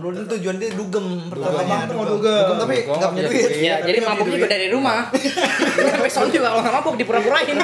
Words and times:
dulu 0.00 0.16
itu 0.16 0.28
tujuan 0.40 0.56
dia 0.56 0.72
dugem 0.72 1.28
pertamanya. 1.28 1.84
Abang 1.84 1.88
tuh 1.92 1.94
mau 2.00 2.06
dugem. 2.08 2.44
Dugem 2.48 2.56
tapi 2.56 2.74
nggak 2.88 3.10
punya 3.12 3.22
iya, 3.22 3.28
duit. 3.28 3.50
iya. 3.52 3.60
Ya, 3.60 3.76
jadi 3.84 3.98
mabuk 4.00 4.26
juga 4.32 4.46
dari 4.48 4.66
rumah. 4.72 5.12
Sampai 5.92 6.10
sono 6.10 6.32
juga 6.32 6.48
kalau 6.56 6.62
nggak 6.64 6.74
mabuk 6.80 6.94
dipura-purain. 6.96 7.56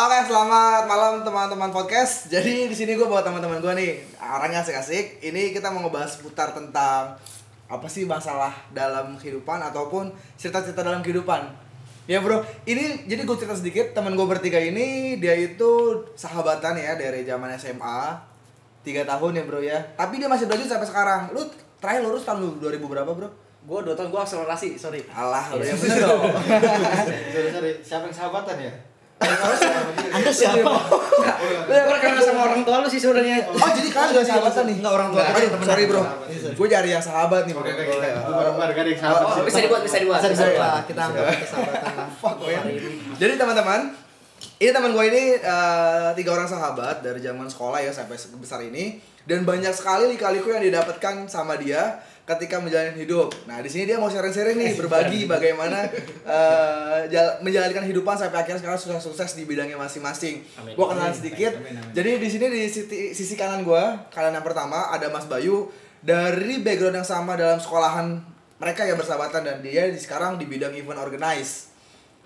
Oke, 0.00 0.18
selamat 0.32 0.88
malam 0.88 1.14
teman-teman 1.28 1.70
podcast. 1.76 2.32
Jadi 2.32 2.72
di 2.72 2.76
sini 2.78 2.96
gue 2.96 3.04
bawa 3.04 3.20
teman-teman 3.20 3.60
gue 3.60 3.72
nih, 3.76 3.90
orangnya 4.16 4.64
asik-asik. 4.64 5.20
Ini 5.20 5.52
kita 5.52 5.68
mau 5.68 5.84
ngebahas 5.84 6.16
seputar 6.16 6.56
tentang 6.56 7.20
apa 7.70 7.86
sih 7.86 8.02
masalah 8.02 8.50
dalam 8.74 9.14
kehidupan 9.14 9.62
ataupun 9.70 10.10
cerita-cerita 10.34 10.82
dalam 10.82 11.00
kehidupan. 11.06 11.70
Ya 12.10 12.18
bro, 12.18 12.42
ini 12.66 13.06
jadi 13.06 13.22
gue 13.22 13.36
cerita 13.38 13.54
sedikit. 13.54 13.94
Teman 13.94 14.18
gue 14.18 14.26
bertiga 14.26 14.58
ini 14.58 15.14
dia 15.22 15.38
itu 15.38 16.02
sahabatan 16.18 16.74
ya 16.74 16.98
dari 16.98 17.22
zaman 17.22 17.54
SMA, 17.54 18.18
tiga 18.82 19.06
tahun 19.06 19.38
ya 19.38 19.42
bro 19.46 19.62
ya. 19.62 19.78
Tapi 19.94 20.18
dia 20.18 20.26
masih 20.26 20.50
berlanjut 20.50 20.66
sampai 20.66 20.88
sekarang. 20.90 21.30
Lu 21.30 21.46
terakhir 21.78 22.02
lulus 22.02 22.26
tahun 22.26 22.58
2000 22.58 22.82
berapa 22.82 23.06
bro? 23.14 23.30
Gue 23.60 23.78
dua 23.86 23.94
tahun 23.94 24.10
gue 24.10 24.18
akselerasi, 24.18 24.74
sorry. 24.74 25.06
Alah, 25.14 25.54
lu 25.54 25.62
yang 25.62 25.78
bener 25.78 26.00
dong. 26.00 26.32
Sorry, 27.36 27.48
sorry. 27.52 27.72
Siapa 27.84 28.08
yang 28.08 28.16
sahabatan 28.16 28.56
ya? 28.56 28.72
Anda 29.20 30.32
siapa? 30.32 30.72
Lu 31.68 31.72
yang 31.72 32.00
kenal 32.00 32.20
sama 32.20 32.40
orang 32.48 32.60
tua 32.64 32.76
lu 32.80 32.88
sih 32.88 32.98
sebenarnya. 32.98 33.44
Oh 33.46 33.68
jadi 33.70 33.88
kalian 33.88 34.10
gak 34.16 34.26
sahabatan 34.26 34.62
nih? 34.66 34.76
Enggak 34.80 34.94
orang 34.94 35.08
tua 35.12 35.22
Aduh, 35.22 35.36
temenan. 35.46 35.66
sorry 35.66 35.84
bro. 35.86 36.00
Temenan. 36.00 36.52
Gue 36.56 36.66
cari 36.68 36.88
yang 36.90 37.04
sahabat 37.04 37.42
nih. 37.44 37.54
Oke, 37.54 37.70
bro. 37.70 37.84
oke, 37.84 38.08
bubar-bubar 38.26 38.68
gak 38.70 38.80
ada 38.80 38.90
yang 38.90 39.00
sahabat 39.00 39.22
Oh, 39.22 39.30
sih. 39.30 39.42
bisa 39.44 39.58
dibuat, 39.60 39.82
bisa 39.84 39.96
dibuat. 39.98 40.20
Bisa 40.22 40.44
dibuat. 40.46 40.82
kita 40.88 41.00
anggap 41.02 41.24
persahabatan 41.36 41.92
lah. 41.94 42.08
Fuck. 42.16 42.36
Jadi 43.16 43.32
teman-teman, 43.36 43.80
ini 44.56 44.70
teman 44.70 44.90
gue 44.90 45.04
ini 45.06 45.22
eh, 45.36 46.08
tiga 46.14 46.30
orang 46.32 46.48
sahabat 46.48 46.96
dari 47.00 47.20
zaman 47.20 47.46
sekolah 47.46 47.78
ya 47.78 47.92
sampai 47.92 48.16
sebesar 48.16 48.60
ini 48.62 48.96
dan 49.24 49.44
banyak 49.44 49.70
sekali 49.70 50.08
lika-liku 50.10 50.48
yang 50.48 50.64
didapatkan 50.64 51.28
sama 51.28 51.54
dia 51.54 52.00
ketika 52.24 52.56
menjalani 52.56 52.96
hidup. 52.96 53.28
Nah 53.44 53.58
di 53.58 53.66
sini 53.66 53.84
dia 53.86 53.96
mau 53.96 54.06
sharing-sharing 54.06 54.54
nih 54.54 54.72
berbagi 54.80 55.24
bagaimana 55.24 55.88
jal- 57.06 57.38
menjalankan 57.40 57.82
kehidupan 57.82 58.14
sampai 58.14 58.38
akhirnya 58.38 58.60
sekarang 58.60 58.78
sukses-sukses 58.78 59.34
di 59.34 59.44
bidangnya 59.44 59.76
masing-masing. 59.76 60.42
Amin. 60.56 60.72
Gue 60.72 60.86
kenalan 60.86 61.12
sedikit. 61.12 61.52
Amin, 61.56 61.74
amin. 61.74 61.92
Jadi 61.92 62.10
di 62.16 62.28
sini 62.28 62.46
di 62.48 62.60
sisi, 62.64 62.84
sisi 63.12 63.34
kanan 63.34 63.62
gue, 63.62 63.82
kanan 64.08 64.32
yang 64.32 64.42
pertama 64.42 64.88
ada 64.88 65.08
Mas 65.08 65.26
Bayu 65.26 65.68
dari 65.98 66.60
background 66.60 66.96
yang 66.96 67.08
sama 67.08 67.34
dalam 67.34 67.58
sekolahan 67.58 68.22
mereka 68.56 68.84
yang 68.84 68.94
bersahabatan 68.94 69.40
dan 69.40 69.56
dia 69.58 69.88
di 69.88 69.96
sekarang 69.96 70.36
di 70.36 70.44
bidang 70.44 70.72
event 70.72 70.96
organize. 70.96 71.72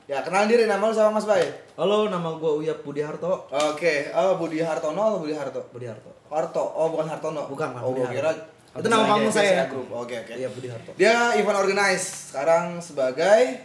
Ya, 0.04 0.20
kenalin 0.20 0.46
diri 0.46 0.64
nama 0.64 0.84
lu 0.84 0.92
sama 0.92 1.16
Mas 1.16 1.24
Bayu. 1.24 1.48
Halo, 1.74 2.06
nama 2.06 2.36
gue 2.36 2.52
Uya 2.60 2.76
Budi 2.76 3.00
Harto. 3.00 3.48
Oke, 3.48 4.12
oh 4.12 4.36
Budi 4.36 4.60
Hartono 4.60 5.00
atau 5.00 5.18
Budi 5.18 5.32
Harto? 5.32 5.64
Budi 5.72 5.88
Harto. 5.88 6.12
Harto, 6.28 6.60
oh 6.60 6.92
bukan 6.92 7.08
Hartono. 7.08 7.48
Bukan, 7.48 7.72
bukan, 7.72 7.80
Oh, 7.80 7.88
Budi 7.88 8.04
gua 8.04 8.12
Harto. 8.12 8.18
kira 8.20 8.30
Itu 8.74 8.86
nama 8.86 9.06
panggung 9.06 9.30
saya. 9.30 9.66
Group. 9.66 9.86
Oke, 9.88 10.18
oke. 10.18 10.32
Iya, 10.34 10.48
Budi 10.48 10.66
Harto. 10.66 10.90
Dia 10.94 11.34
event 11.34 11.54
organize 11.56 12.30
sekarang 12.30 12.78
sebagai 12.78 13.62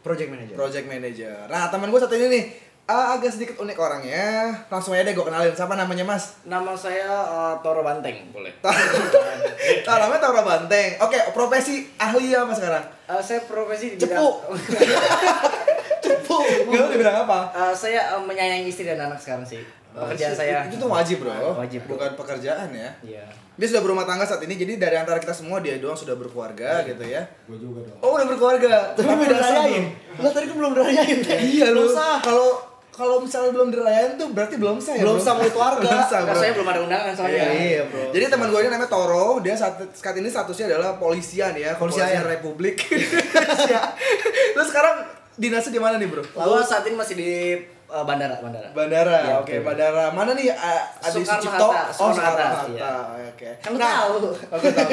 Project 0.00 0.28
manager. 0.28 0.54
project 0.54 0.84
manager. 0.84 1.48
Nah, 1.48 1.72
teman 1.72 1.88
gue 1.88 1.96
satu 1.96 2.12
ini 2.12 2.28
nih 2.28 2.44
ah, 2.84 3.16
agak 3.16 3.32
sedikit 3.32 3.56
unik 3.56 3.72
orangnya. 3.74 4.52
Langsung 4.68 4.92
aja 4.92 5.00
deh 5.00 5.12
gue 5.12 5.24
kenalin. 5.24 5.48
Siapa 5.50 5.72
namanya, 5.74 6.04
Mas? 6.04 6.36
Nama 6.44 6.76
saya 6.76 7.08
eh, 7.08 7.54
Toro 7.58 7.80
Banteng, 7.80 8.28
boleh. 8.28 8.52
Tahu 8.60 9.96
namanya 10.04 10.20
Toro 10.20 10.44
Banteng. 10.44 11.00
Oke, 11.00 11.16
profesi 11.32 11.88
ahli 11.96 12.36
apa 12.36 12.52
sekarang? 12.52 12.84
Eh, 13.08 13.22
saya 13.22 13.40
profesi 13.48 13.94
di 13.94 13.96
Cepu. 13.96 14.44
bidang 14.44 14.92
Cepu. 16.04 16.36
Gak 16.68 16.92
di 16.92 16.98
bilang 17.00 17.24
apa? 17.24 17.38
Eh, 17.48 17.72
saya 17.72 18.12
eh, 18.12 18.20
menyayangi 18.20 18.68
istri 18.68 18.84
dan 18.84 19.00
anak 19.00 19.16
sekarang 19.16 19.48
sih. 19.48 19.64
Pekerjaan 19.94 20.34
saya. 20.34 20.56
Itu 20.66 20.76
tuh 20.82 20.90
wajib, 20.90 21.22
Bro. 21.22 21.54
Wajib, 21.54 21.80
bro. 21.86 21.94
Bukan 21.94 22.10
pekerjaan 22.18 22.68
ya. 22.74 22.90
Iya. 23.06 23.24
Dia 23.54 23.66
sudah 23.70 23.82
berumah 23.86 24.02
tangga 24.02 24.26
saat 24.26 24.42
ini, 24.42 24.58
jadi 24.58 24.74
dari 24.82 24.98
antara 24.98 25.22
kita 25.22 25.30
semua 25.30 25.62
dia 25.62 25.78
doang 25.78 25.94
sudah 25.94 26.18
berkeluarga 26.18 26.82
gitu 26.82 27.06
ya. 27.06 27.22
Gue 27.46 27.54
juga 27.54 27.86
dong. 27.86 27.98
Oh 28.02 28.18
udah 28.18 28.26
berkeluarga. 28.26 28.90
Tapi 28.98 29.06
belum 29.06 29.30
dirayain. 29.30 29.84
Lo 30.18 30.28
tadi 30.34 30.50
kan 30.50 30.56
belum 30.58 30.72
dirayain. 30.74 31.18
Iya 31.22 31.66
sah. 31.94 32.18
Kalau 32.18 32.74
kalau 32.90 33.22
misalnya 33.22 33.54
belum 33.54 33.70
dirayain 33.70 34.18
tuh 34.18 34.34
berarti 34.34 34.58
belum 34.58 34.82
sah 34.82 34.98
ya. 34.98 35.06
Belum 35.06 35.22
sah 35.22 35.38
mulut 35.38 35.54
warga. 35.54 35.86
Belum 35.86 36.02
sah, 36.02 36.20
bro. 36.26 36.34
saya 36.34 36.50
belum 36.58 36.66
ada 36.66 36.80
undangan 36.82 37.12
soalnya. 37.14 37.46
Iya, 37.46 37.50
Iya, 37.54 37.82
bro. 37.86 38.02
Jadi 38.10 38.24
teman 38.26 38.46
gue 38.50 38.60
ini 38.66 38.70
namanya 38.74 38.90
Toro, 38.90 39.26
dia 39.38 39.54
saat, 39.54 39.74
saat 39.94 40.16
ini 40.18 40.26
statusnya 40.26 40.66
adalah 40.74 40.98
polisian 40.98 41.54
ya, 41.54 41.78
Polisian. 41.78 42.10
kepolisian 42.10 42.26
Republik 42.26 42.76
Indonesia. 42.90 43.80
Terus 44.58 44.66
sekarang 44.66 45.06
dinasnya 45.34 45.72
di 45.74 45.82
mana 45.82 45.94
nih 45.98 46.06
bro? 46.10 46.22
Gua 46.34 46.62
saat 46.62 46.86
ini 46.86 46.94
masih 46.94 47.14
di 47.18 47.30
eh, 47.94 48.04
bandara, 48.04 48.34
bandara. 48.42 48.68
Bandara, 48.74 49.18
Iya, 49.22 49.34
oke 49.38 49.54
oke. 49.54 49.56
bandara. 49.62 50.04
Mana 50.10 50.34
nih 50.34 50.50
uh, 50.50 50.82
Adi 50.98 51.22
Sucipto? 51.22 51.68
Hatta, 51.70 51.94
Oh 51.94 52.10
Soekarno 52.10 52.34
Hatta, 52.34 52.46
Hatta, 52.50 52.72
iya. 52.74 52.90
oke. 53.30 53.48
Kan 53.62 53.70
lu 53.70 53.78
tahu. 53.78 54.14
Oke 54.50 54.68
tahu. 54.74 54.90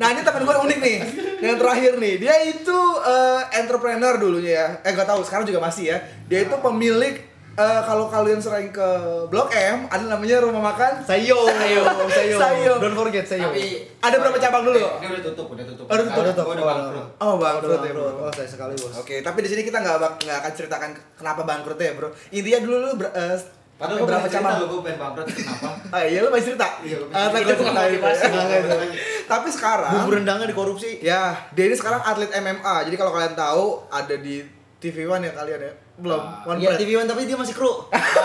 Nah 0.00 0.06
ini 0.10 0.20
teman 0.20 0.42
gue 0.42 0.56
unik 0.64 0.78
nih. 0.80 0.96
Yang 1.42 1.56
terakhir 1.60 1.92
nih, 1.98 2.14
dia 2.16 2.34
itu 2.46 2.78
eh, 3.04 3.40
entrepreneur 3.60 4.14
dulunya 4.16 4.52
ya. 4.52 4.66
Eh 4.80 4.90
gak 4.92 5.04
tahu, 5.04 5.20
sekarang 5.22 5.44
juga 5.44 5.60
masih 5.60 5.92
ya. 5.92 5.98
Dia 6.26 6.48
itu 6.48 6.56
pemilik 6.56 7.20
eh, 7.54 7.80
kalau 7.82 8.06
kalian 8.06 8.36
sering 8.36 8.68
ke 8.68 8.88
Blok 9.26 9.48
M, 9.50 9.84
ada 9.86 10.04
namanya 10.06 10.40
rumah 10.40 10.62
makan 10.66 11.00
Sayo. 11.02 11.44
Sayo. 11.44 11.82
Sayo. 12.08 12.36
Sayo. 12.36 12.72
Don't 12.78 12.94
forget 12.94 13.24
Sayo. 13.24 13.46
Tapi 13.46 13.86
Ada 13.98 14.16
berapa 14.16 14.38
cabang 14.38 14.62
dulu? 14.64 14.78
Ini 14.78 15.06
udah 15.10 15.22
tutup, 15.24 15.46
udah 15.48 15.64
tutup. 15.64 15.84
Oh, 15.84 15.94
udah 15.94 16.04
tutup. 16.26 16.46
Udah 16.48 16.64
bangkrut. 16.64 17.06
Oh 17.18 17.34
bangkrut 17.36 17.70
ya 17.78 17.92
bangkrut. 17.92 18.12
bro. 18.14 18.24
Oh, 18.24 18.30
saya 18.30 18.46
sekali, 18.46 18.74
Bos. 18.74 18.94
Oke, 18.96 19.20
tapi 19.20 19.38
di 19.40 19.48
sini 19.48 19.62
kita 19.62 19.78
nggak 19.78 19.96
bak- 19.96 20.18
nggak 20.20 20.38
akan 20.38 20.52
ceritakan 20.52 20.90
kenapa 21.14 21.40
bangkrut 21.42 21.76
ya 21.76 21.92
bro. 21.92 22.08
Intinya 22.30 22.60
dulu 22.60 22.76
lu 22.78 22.90
ber, 22.96 23.08
eh, 23.10 23.36
Padahal 23.72 23.98
gue 23.98 24.06
berapa 24.06 24.28
cabang? 24.28 24.54
Gue 24.62 24.80
pengen 24.80 24.98
bangkrut 25.00 25.26
kenapa? 25.28 25.68
Ah 25.94 26.02
iya 26.02 26.18
lu 26.20 26.30
masih 26.30 26.46
cerita. 26.48 26.68
Iya, 26.80 26.96
Ah, 27.10 27.28
masih 27.28 27.46
cerita. 27.52 27.82
Tapi 29.32 29.48
sekarang 29.50 29.90
Bumbu 29.92 30.10
rendangnya 30.14 30.46
dikorupsi. 30.46 31.00
Ya, 31.00 31.34
dia 31.50 31.66
ini 31.66 31.74
sekarang 31.74 31.98
atlet 32.00 32.30
MMA. 32.32 32.86
Jadi 32.86 32.94
kalau 32.94 33.10
kalian 33.10 33.34
tahu 33.34 33.64
ada 33.88 34.14
di 34.14 34.40
TV 34.82 35.06
One 35.06 35.22
ya 35.22 35.30
kalian 35.30 35.60
ya. 35.62 35.72
Belum. 36.02 36.18
Ah, 36.18 36.42
One 36.42 36.58
Iya, 36.58 36.74
Pride. 36.74 36.80
TV 36.82 36.90
One 36.98 37.06
tapi 37.06 37.22
dia 37.22 37.38
masih 37.38 37.54
kru. 37.54 37.70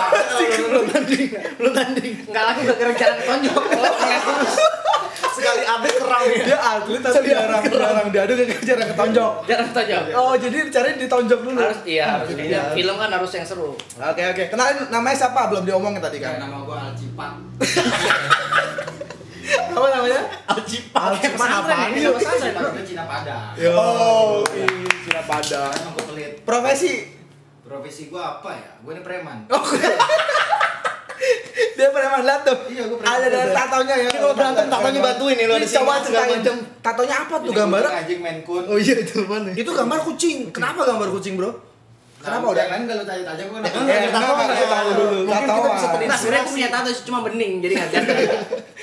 belum 0.73 0.85
tanding. 0.89 1.29
Belum 1.61 1.73
tanding. 1.77 2.13
Enggak 2.25 2.43
lagi 2.49 2.59
udah 2.65 2.77
kerjaan 2.81 3.15
tonjok. 3.21 3.63
Sekali 5.37 5.61
update 5.69 5.97
kerang 6.01 6.23
ya. 6.25 6.37
Dia 6.49 6.57
atlet 6.57 7.01
tapi 7.05 7.29
jarang 7.29 7.61
jarang 7.61 8.07
diadu 8.09 8.33
kayak 8.33 8.65
jarang 8.65 8.87
ketonjok. 8.89 9.31
Jangan 9.45 9.67
tonjok. 9.69 10.01
Oh, 10.17 10.33
jadi 10.33 10.55
dicari 10.65 10.89
ditonjok 10.97 11.39
dulu. 11.45 11.61
Harus 11.61 11.79
iya, 11.85 12.17
harus 12.17 12.33
beda. 12.33 12.73
Film 12.73 12.95
kan 12.97 13.09
harus 13.13 13.31
yang 13.37 13.45
seru. 13.45 13.77
Oke, 13.77 14.23
oke. 14.33 14.43
Kenalin 14.49 14.89
namanya 14.89 15.13
siapa? 15.13 15.53
Belum 15.53 15.61
diomongin 15.61 16.01
tadi 16.01 16.17
kan. 16.17 16.41
nama 16.41 16.65
gue 16.65 16.73
Alcipat. 16.73 17.33
Apa 19.47 19.87
namanya? 19.89 20.21
Kayak 20.47 21.33
pesantren 21.33 21.89
ya, 21.89 22.09
kayak 22.09 22.15
pesantren. 22.15 22.53
Itu 22.73 22.81
Cina 22.85 23.03
Padang. 23.05 23.51
Oh. 23.71 24.43
Cina 25.01 25.21
Padang. 25.23 25.71
Emang 25.73 25.93
gue 25.93 26.05
pelit. 26.07 26.31
Profesi. 26.43 26.93
Profesi 27.61 28.03
gue 28.07 28.19
apa 28.19 28.49
ya? 28.51 28.69
Gue 28.79 28.91
ini 28.91 29.01
preman. 29.01 29.37
Oh. 29.49 29.63
Dia 31.73 31.89
preman 31.89 32.21
lihat 32.21 32.41
tuh. 32.41 32.57
Iya, 32.67 32.83
gua 32.85 32.97
preman. 32.97 33.13
Ada 33.15 33.27
dari 33.27 33.51
tatonya 33.51 33.95
ya. 33.95 34.07
Ini 34.07 34.17
kalau 34.17 34.33
berantem, 34.33 34.65
tatonya 34.67 34.99
bantuin 34.99 35.35
nih, 35.35 35.45
lu 35.45 35.53
ada 35.53 35.61
Ini 35.61 35.75
coba 35.75 35.93
ceritain. 35.99 36.29
macam. 36.35 36.55
Tatonya 36.79 37.15
apa 37.17 37.35
tuh 37.35 37.47
Ini 37.47 37.57
gambarnya? 37.57 37.85
kucing 37.87 37.99
Anjing 37.99 38.19
main 38.19 38.37
kun. 38.41 38.63
Oh 38.65 38.77
iya 38.77 38.95
itu 38.95 39.17
mana? 39.23 39.49
Itu 39.51 39.71
gambar 39.71 39.99
kucing. 40.03 40.37
Kenapa 40.49 40.81
gambar 40.83 41.07
kucing, 41.11 41.33
Bro? 41.35 41.51
Kenapa 42.17 42.45
udah? 42.49 42.59
Yang 42.59 42.71
lain 42.73 42.83
kalau 42.87 43.03
tanya-tanya 43.05 43.43
gue 43.45 43.57
Ya 43.57 43.69
Eh, 43.93 44.09
kenapa 44.09 44.41
kita 44.43 44.65
tahu 44.67 44.89
dulu? 44.91 45.17
Mungkin 45.23 45.45
kita 45.45 45.69
bisa 45.69 45.87
Nah, 45.87 45.87
sebenarnya 45.87 46.09
terinspirasi. 46.09 46.37
aku 46.37 46.49
punya 46.51 46.69
tato 46.69 46.89
cuma 47.03 47.19
bening, 47.23 47.51
jadi 47.61 47.73
ngajar. 47.77 48.01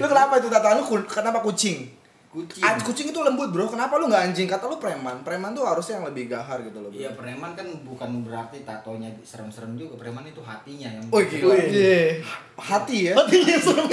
Lu 0.00 0.06
kenapa 0.08 0.38
itu 0.40 0.48
tatoan 0.48 0.80
lu 0.80 0.84
kenapa 1.06 1.38
kucing? 1.44 2.02
Kucing. 2.32 2.64
Ah, 2.64 2.80
kucing 2.80 3.12
itu 3.12 3.20
lembut, 3.20 3.52
Bro. 3.52 3.68
Kenapa 3.68 4.00
lu 4.00 4.08
nggak 4.08 4.32
anjing? 4.32 4.48
Kata 4.48 4.64
lu 4.64 4.80
preman. 4.80 5.20
Preman 5.20 5.52
tuh 5.52 5.68
harusnya 5.68 6.00
yang 6.00 6.08
lebih 6.08 6.32
gahar 6.32 6.64
gitu 6.64 6.80
loh, 6.80 6.88
Bro. 6.88 6.96
Iya 6.96 7.12
preman 7.12 7.52
kan 7.52 7.68
bukan 7.84 8.24
berarti 8.24 8.64
tatonya 8.64 9.12
serem-serem 9.20 9.76
juga. 9.76 10.00
Preman 10.00 10.24
itu 10.24 10.40
hatinya 10.40 10.88
yang. 10.88 11.04
Oh, 11.12 11.20
gila. 11.20 11.52
Iya. 11.52 12.24
Hati 12.56 13.12
ya. 13.12 13.20
Hatinya 13.20 13.56
serem. 13.60 13.84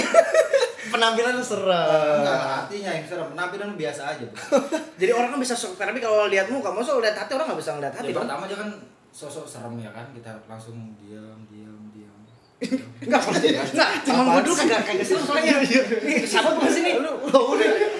Penampilannya 0.96 1.44
serem. 1.44 2.16
Enggak, 2.24 2.40
hatinya 2.40 2.90
yang 2.96 3.04
serem. 3.04 3.28
Penampilan 3.36 3.76
biasa 3.76 4.02
aja. 4.08 4.24
Bro. 4.24 4.40
Jadi 5.04 5.12
orang 5.12 5.36
kan 5.36 5.40
bisa 5.44 5.52
sok, 5.52 5.76
tapi 5.76 6.00
kalau 6.00 6.24
lihat 6.32 6.48
muka, 6.48 6.72
maksud 6.72 6.96
lihat 7.04 7.20
hati 7.20 7.36
orang 7.36 7.52
nggak 7.52 7.60
bisa 7.60 7.76
ngeliat 7.76 7.92
hati 7.92 8.08
Ya, 8.08 8.16
pertama 8.16 8.48
aja 8.48 8.56
kan 8.56 8.70
sosok 9.12 9.44
serem 9.44 9.74
ya 9.82 9.90
kan 9.92 10.06
kita 10.16 10.32
langsung 10.46 10.94
diam 10.96 11.44
diam 11.50 11.59
Enggak, 12.60 13.20
enggak, 13.24 13.90
cuma 14.04 14.20
gue 14.36 14.42
dulu 14.44 14.54
kagak 14.54 14.80
kagak 14.84 15.00
serem 15.00 15.24
soalnya. 15.24 15.56
Siapa 16.28 16.48
tuh 16.52 16.68
sini? 16.68 17.00
Lu 17.00 17.12
lu 17.24 17.40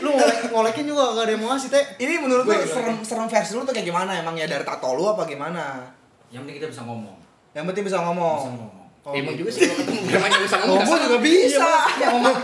lu 0.05 0.11
ngolek, 0.13 0.39
ngolekin 0.53 0.85
juga 0.85 1.17
gak 1.17 1.25
ada 1.25 1.33
yang 1.33 1.41
mau 1.41 1.49
ngasih 1.53 1.69
teh. 1.73 1.85
Ini 1.97 2.21
menurut 2.21 2.45
lu 2.45 2.53
Gue- 2.53 2.69
serem 2.69 3.01
serem 3.01 3.25
versi 3.25 3.53
lu 3.53 3.65
tuh 3.65 3.73
kayak 3.73 3.89
gimana 3.89 4.21
emangnya 4.21 4.45
dari 4.47 4.61
tato 4.61 4.93
lu 4.93 5.09
apa 5.09 5.25
gimana? 5.25 5.89
Yang 6.29 6.45
penting 6.45 6.57
kita 6.61 6.69
bisa 6.69 6.83
ngomong. 6.85 7.17
Yang 7.51 7.65
penting 7.73 7.85
bisa 7.89 7.97
Bisa 7.97 8.05
ngomong. 8.05 8.80
Oh, 9.01 9.17
Emang 9.17 9.33
juga 9.33 9.49
sih 9.49 9.65
kalau 9.65 9.81
ketemu 9.81 10.01
preman 10.05 10.29
yang 10.29 10.43
bisa 10.45 10.57
ngomong. 10.61 10.77
Ngomong 10.79 10.99
juga 11.01 11.19
bisa. 11.19 11.71
Ya 11.97 12.07
ngomong 12.11 12.37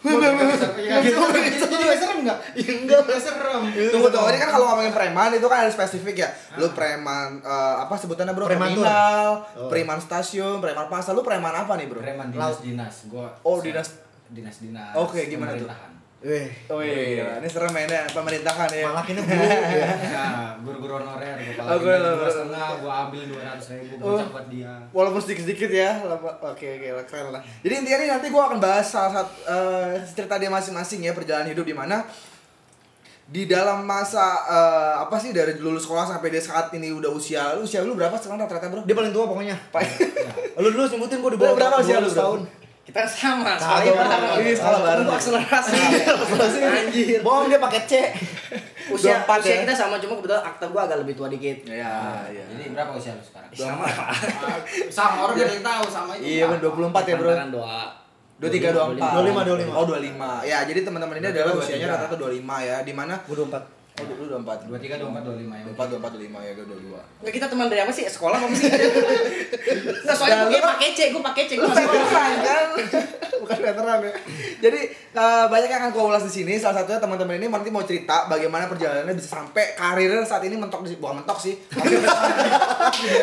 Gitu 0.00 1.64
juga 1.68 1.94
serem 1.94 2.18
nggak? 2.22 2.38
Enggak, 2.56 3.00
enggak 3.02 3.20
serem. 3.20 3.62
Tunggu 3.92 4.08
tunggu 4.08 4.28
ini 4.28 4.38
kan 4.38 4.50
kalau 4.50 4.64
ngomongin 4.66 4.88
preman 4.90 5.30
itu 5.30 5.44
kan 5.44 5.58
ada 5.60 5.68
spesifik 5.68 6.16
ya. 6.18 6.28
Lu 6.56 6.68
preman 6.70 7.38
eh, 7.38 7.74
apa 7.78 7.92
sebutannya 7.94 8.32
bro? 8.32 8.48
Prematur. 8.48 8.80
Terminal, 8.80 9.28
Oh. 9.54 9.68
preman 9.68 9.98
stasiun, 9.98 10.58
preman 10.58 10.88
pasar. 10.88 11.12
Lu 11.12 11.20
preman 11.20 11.52
apa 11.52 11.76
nih 11.76 11.86
bro? 11.86 12.00
Preman 12.00 12.32
dinas-dinas. 12.32 13.04
Gua 13.06 13.28
Oh, 13.42 13.60
dinas- 13.60 14.00
dinas-dinas. 14.28 14.96
Oke, 14.96 15.28
gimana 15.28 15.52
tuh? 15.54 15.68
Weh. 16.20 16.52
Oh 16.68 16.84
iya, 16.84 17.40
ini 17.40 17.48
serem 17.48 17.72
mainnya 17.72 18.04
pemerintahan 18.06 18.68
ya. 18.68 18.92
Malah 18.92 19.04
kini 19.08 19.24
bu. 19.24 19.32
ya. 19.32 19.88
Nah, 20.12 20.52
guru-guru 20.60 21.00
honorer 21.00 21.32
gua 21.32 21.64
Oh, 21.64 21.64
kalau 21.64 21.80
guru- 21.80 21.96
dua 21.96 22.12
guru- 22.14 22.28
setengah 22.30 22.66
gua 22.76 22.92
ambil 23.02 23.22
dua 23.24 23.40
ratus 23.42 23.66
ribu 23.72 23.94
Oh. 23.96 24.12
gocap 24.14 24.28
buat 24.30 24.46
dia. 24.46 24.72
Walaupun 24.92 25.20
sedikit-sedikit 25.22 25.70
ya. 25.72 25.90
Oke 26.44 26.66
oke 26.76 26.88
lah, 26.92 27.04
keren 27.04 27.32
lah. 27.32 27.40
Jadi 27.58 27.72
intinya 27.74 27.98
nih 27.98 28.08
nanti 28.10 28.26
gua 28.28 28.42
akan 28.46 28.58
bahas 28.58 28.84
salah 28.84 29.12
satu 29.16 29.32
eh, 29.42 29.96
cerita 30.06 30.36
dia 30.36 30.48
masing-masing 30.48 31.00
ya 31.02 31.12
perjalanan 31.12 31.48
hidup 31.48 31.64
di 31.64 31.72
mana 31.72 32.04
di 33.24 33.46
dalam 33.46 33.80
masa 33.80 34.20
eh, 34.44 34.94
apa 35.00 35.16
sih 35.16 35.32
dari 35.32 35.56
lulus 35.56 35.88
sekolah 35.88 36.04
sampai 36.04 36.28
dia 36.28 36.42
saat 36.42 36.68
ini 36.74 36.92
udah 36.92 37.08
usia 37.08 37.56
lu 37.56 37.64
usia 37.64 37.80
lu 37.80 37.96
berapa 37.96 38.12
sekarang 38.14 38.44
rata-rata 38.44 38.68
bro? 38.68 38.84
Dia 38.84 38.92
paling 38.92 39.08
tua 39.10 39.24
pokoknya. 39.24 39.56
Pak. 39.72 39.80
Lu 40.54 40.68
dulu 40.68 40.84
sebutin 40.84 41.24
gua 41.24 41.32
di 41.32 41.40
bawah 41.40 41.56
berapa 41.56 41.80
usia 41.80 41.96
lu, 41.96 42.04
12 42.04 42.12
bro? 42.12 42.20
tahun. 42.20 42.40
Kita 42.90 43.06
sama, 43.06 43.54
Kagak, 43.54 43.62
soalnya 43.62 43.92
bareng. 43.94 44.42
ini 44.42 44.50
sekolah 44.50 44.80
bareng. 44.82 45.06
Akselerasi. 45.14 45.78
Anjir. 46.82 47.18
Bohong 47.22 47.46
dia 47.46 47.62
pakai 47.62 47.80
C. 47.86 47.92
Usia, 48.98 49.22
24 49.22 49.38
usia 49.38 49.54
ya? 49.54 49.58
kita 49.62 49.74
sama 49.78 50.02
cuma 50.02 50.18
kebetulan 50.18 50.42
akta 50.42 50.66
gua 50.66 50.82
agak 50.90 51.06
lebih 51.06 51.14
tua 51.14 51.30
dikit. 51.30 51.62
Ya, 51.70 52.26
iya. 52.26 52.42
Jadi 52.50 52.74
berapa 52.74 52.90
usia 52.98 53.14
lu 53.14 53.22
sekarang? 53.22 53.46
Sama. 53.54 53.86
sama 54.98 55.16
orang 55.30 55.38
ada 55.38 55.54
yang 55.54 55.62
tahu 55.62 55.84
sama 55.86 56.12
itu. 56.18 56.26
Iya, 56.26 56.44
bener, 56.50 56.90
24 56.90 57.06
ya, 57.06 57.14
Bro. 57.14 57.30
Doa. 57.54 57.82
23 58.42 58.98
24. 58.98 58.98
25, 58.98 59.70
25. 59.70 59.78
Oh, 59.78 59.84
25. 59.86 60.50
Ya, 60.50 60.58
jadi 60.66 60.80
teman-teman 60.82 61.14
ini 61.22 61.26
adalah 61.30 61.54
23. 61.54 61.62
usianya 61.62 61.86
rata-rata 61.94 62.16
25 62.18 62.66
ya, 62.66 62.76
di 62.82 62.90
mana 62.90 63.14
Gua 63.22 63.36
24. 63.46 63.79
Oh, 64.02 64.16
lu 64.16 64.24
24. 64.26 64.66
Dua 64.66 64.78
tiga, 64.78 64.94
dua 64.96 65.08
empat, 65.10 65.22
dua 65.22 65.36
lima 65.36 65.54
ya. 65.54 65.64
24 65.68 66.00
24 66.00 66.16
25 66.16 66.40
ya, 66.40 66.52
gue 66.52 66.64
22. 66.64 67.20
Nggak 67.20 67.32
kita 67.32 67.46
teman 67.46 67.66
dari 67.66 67.80
apa 67.80 67.92
sih? 67.92 68.04
Sekolah 68.06 68.38
apa 68.38 68.54
sih? 68.54 68.70
Nggak 70.04 70.16
soalnya 70.16 70.46
gue 70.46 70.60
pakai 70.60 70.88
C, 70.90 71.00
gue 71.08 71.22
pakai 71.22 71.42
C, 71.44 71.50
gue 71.54 71.68
Veteran 71.68 72.32
kan? 72.40 72.64
Bukan 73.40 73.56
veteran 73.58 73.98
ya. 74.02 74.12
Jadi 74.60 74.80
eh, 74.92 75.44
banyak 75.46 75.68
yang 75.68 75.80
akan 75.80 75.90
gue 75.90 76.04
ulas 76.06 76.22
di 76.22 76.32
sini. 76.34 76.52
Salah 76.54 76.80
satunya 76.80 76.98
teman-teman 76.98 77.34
ini 77.34 77.46
nanti 77.46 77.68
mau 77.68 77.82
cerita 77.82 78.26
bagaimana 78.26 78.66
perjalanannya 78.66 79.12
bisa 79.12 79.28
sampai 79.34 79.72
karirnya 79.74 80.22
saat 80.22 80.42
ini 80.42 80.54
mentok 80.54 80.82
di 80.82 80.94
bukan 80.94 81.20
mentok 81.20 81.38
sih. 81.38 81.56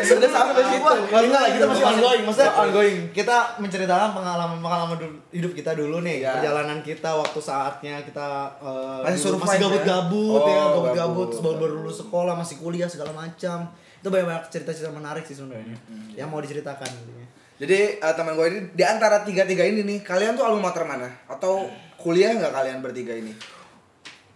Sudah 0.03 0.25
sampai 0.27 0.53
di 0.57 0.71
situ. 0.71 0.91
Enggak, 1.07 1.43
kita 1.51 1.65
masih 1.65 1.85
ongoing. 1.87 2.21
Maksudnya 2.23 2.51
ongoing. 2.55 2.97
Kita 3.11 3.37
menceritakan 3.57 4.09
pengalaman-pengalaman 4.11 4.97
du- 4.97 5.21
hidup 5.29 5.51
kita 5.53 5.71
dulu 5.73 6.01
nih, 6.01 6.19
Ya. 6.19 6.33
perjalanan 6.33 6.81
kita 6.81 7.13
waktu 7.13 7.39
saatnya 7.39 8.01
kita 8.01 8.27
eh, 8.57 8.99
Masih 9.05 9.29
dulu 9.29 9.37
ya? 9.37 9.57
gabut-gabut 9.59 10.33
Oh, 10.33 10.43
ya, 10.43 10.57
gabut. 10.57 10.66
Gabut-gabut 10.69 11.27
terus 11.29 11.41
baru-baru 11.41 11.73
lulus 11.81 11.97
sekolah, 11.99 12.33
masih 12.33 12.55
kuliah 12.57 12.87
segala 12.87 13.11
macam. 13.11 13.69
Itu 13.97 14.07
banyak-banyak 14.07 14.43
cerita-cerita 14.49 14.91
menarik 14.91 15.23
sih 15.23 15.35
sebenarnya. 15.35 15.77
Yang 16.13 16.27
mau 16.27 16.39
diceritakan 16.39 16.87
intinya. 16.87 17.27
Jadi 17.57 17.97
eh, 17.97 18.13
teman 18.13 18.37
gue 18.37 18.47
ini 18.47 18.59
di 18.71 18.83
antara 18.85 19.25
tiga-tiga 19.25 19.65
ini 19.65 19.81
nih, 19.81 19.99
kalian 20.05 20.37
tuh 20.37 20.45
alma 20.45 20.69
mater 20.69 20.85
mana? 20.85 21.09
Atau 21.25 21.65
kuliah 21.97 22.29
nggak 22.31 22.53
kalian 22.53 22.85
bertiga 22.85 23.17
ini? 23.17 23.33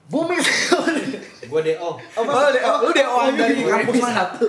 Bumi 0.09 0.35
Gua 1.47 1.61
DO. 1.63 1.89
Oh, 2.19 2.23
lu 2.23 2.49
de- 2.51 2.63
lu 2.63 2.91
DO-an 2.91 3.31
dari 3.33 3.63
Gue 3.63 3.71
kampus 3.71 3.95
mana? 4.03 4.15
satu. 4.27 4.43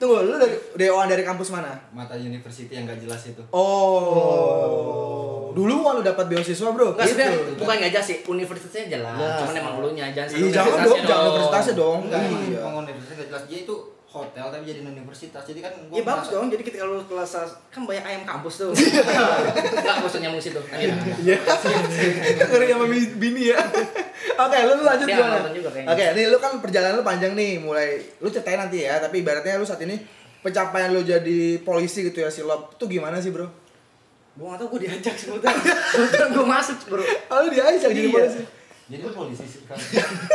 Tunggu, 0.00 0.16
lu 0.24 0.34
dari 0.40 0.56
DO-an 0.74 1.06
dari 1.06 1.22
kampus 1.22 1.48
mana? 1.52 1.76
Mata 1.92 2.16
university 2.16 2.72
yang 2.72 2.88
gak 2.88 2.98
jelas 2.98 3.20
itu. 3.26 3.42
Oh. 3.52 5.39
Dulu 5.52 5.74
kan 5.80 5.92
lu 5.96 6.02
dapat 6.02 6.24
beasiswa, 6.26 6.68
Bro. 6.68 6.88
Enggak 6.92 7.06
Gitu. 7.10 7.52
bukan 7.56 7.76
jelas 7.82 8.04
sih, 8.04 8.16
universitasnya 8.24 8.86
jelas. 8.90 9.14
Jelas. 9.14 9.38
Cuman 9.40 9.54
emang 9.56 9.74
dulunya 9.76 10.04
jangan 10.10 10.28
Iya, 10.32 10.48
jangan 10.52 10.78
dong, 10.82 11.00
jangan 11.02 11.24
universitasnya 11.28 11.74
dong. 11.74 11.98
Enggak, 12.04 12.20
Iya. 12.22 12.58
emang 12.60 12.74
universitas 12.80 13.16
gak 13.16 13.28
jelas. 13.28 13.42
Dia 13.46 13.60
itu 13.62 13.76
hotel 14.06 14.42
tapi 14.44 14.64
jadi 14.64 14.80
universitas. 14.82 15.42
Jadi 15.44 15.60
kan 15.60 15.70
gua 15.86 15.94
Ya 15.94 16.02
bagus 16.02 16.28
dong, 16.28 16.46
jadi 16.48 16.58
ketika 16.60 16.82
lu 16.82 16.98
kelas 17.00 17.30
kan 17.68 17.80
banyak 17.84 18.02
ayam 18.02 18.22
kampus 18.24 18.54
tuh. 18.58 18.70
Enggak 18.74 20.02
usah 20.02 20.18
nyambung 20.18 20.42
situ. 20.42 20.58
Iya. 20.68 21.38
Ngeri 22.40 22.66
sama 22.68 22.86
bi- 22.86 23.14
bini 23.16 23.42
ya. 23.48 23.58
Oke, 24.36 24.58
lu, 24.58 24.72
lu 24.74 24.82
lanjut 24.82 25.06
Dia 25.06 25.16
gimana? 25.16 25.38
Oke, 25.86 26.04
nih 26.12 26.24
lu 26.26 26.38
kan 26.38 26.58
perjalanan 26.58 26.96
lu 26.96 27.04
panjang 27.04 27.32
nih, 27.32 27.58
mulai 27.58 27.88
lu 28.18 28.26
ceritain 28.26 28.58
nanti 28.58 28.82
ya, 28.82 28.98
tapi 28.98 29.20
ibaratnya 29.20 29.54
lu 29.54 29.64
saat 29.64 29.80
ini 29.80 29.94
pencapaian 30.40 30.90
lu 30.90 31.02
jadi 31.02 31.40
polisi 31.60 32.02
gitu 32.02 32.18
ya 32.18 32.28
silop 32.28 32.74
tuh 32.74 32.88
gimana 32.88 33.20
sih, 33.20 33.30
Bro? 33.30 33.46
Gua 34.32 34.46
nggak 34.48 34.58
tahu 34.58 34.68
gua 34.68 34.80
diajak 34.80 35.14
sebutan. 35.14 35.54
Kebetulan 35.54 36.28
gua 36.32 36.46
masuk, 36.48 36.78
Bro. 36.86 37.02
Oh, 37.02 37.38
lu 37.40 37.48
diajak 37.48 37.90
jadi 37.90 38.02
Iya. 38.04 38.14
polisi. 38.14 38.42
Jadi 38.86 39.02
lu 39.02 39.12
polisi 39.12 39.44
sih 39.44 39.60
kan. 39.64 39.78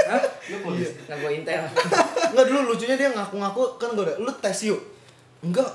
Hah? 0.07 0.21
Lu 0.47 0.57
polisi. 0.62 0.92
Nggak 1.01 1.18
gua 1.18 1.31
intel. 1.31 1.63
Enggak 2.27 2.45
dulu 2.45 2.59
lucunya 2.69 2.95
dia 2.95 3.09
ngaku-ngaku 3.09 3.62
kan 3.75 3.89
gue 3.92 4.03
udah 4.03 4.18
lu 4.18 4.31
tes 4.33 4.57
yuk. 4.63 4.80
Enggak. 5.42 5.68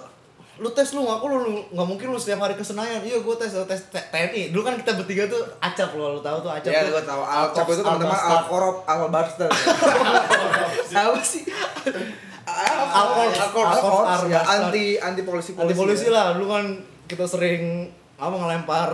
Lu 0.56 0.68
tes 0.70 0.92
lu 0.92 1.00
ngaku 1.02 1.24
lu 1.26 1.36
lu- 1.42 1.66
nggak 1.70 1.86
mungkin 1.86 2.06
lu 2.08 2.16
setiap 2.16 2.40
hari 2.40 2.52
ke 2.52 2.60
Senayan. 2.62 3.00
Iya 3.00 3.18
gue 3.18 3.34
tes 3.34 3.48
tes 3.48 3.80
TNI. 3.90 4.48
Dulu 4.48 4.62
kan 4.62 4.76
kita 4.76 4.92
bertiga 4.94 5.24
tuh 5.26 5.40
acap 5.58 5.92
lo 5.92 6.14
lu 6.14 6.20
tahu 6.20 6.40
tuh 6.40 6.50
acap 6.50 6.68
Ya, 6.68 6.84
gua 6.86 7.00
tahu. 7.02 7.20
Alkops, 7.20 7.72
itu 7.74 7.82
teman-teman. 7.82 8.12
Alkorop, 8.12 8.76
Albarster. 8.84 9.48
Apa 10.92 11.20
sih? 11.22 11.48
Alkorps, 12.44 13.38
Alkorps, 13.78 14.22
ya, 14.26 14.40
anti 14.42 14.98
anti 14.98 15.22
polisi 15.22 15.54
Anti 15.54 15.72
polisi 15.72 16.06
lah, 16.08 16.34
dulu 16.34 16.50
kan 16.50 16.64
kita 17.06 17.24
sering 17.24 17.88
apa 18.20 18.34
ngelempar 18.36 18.92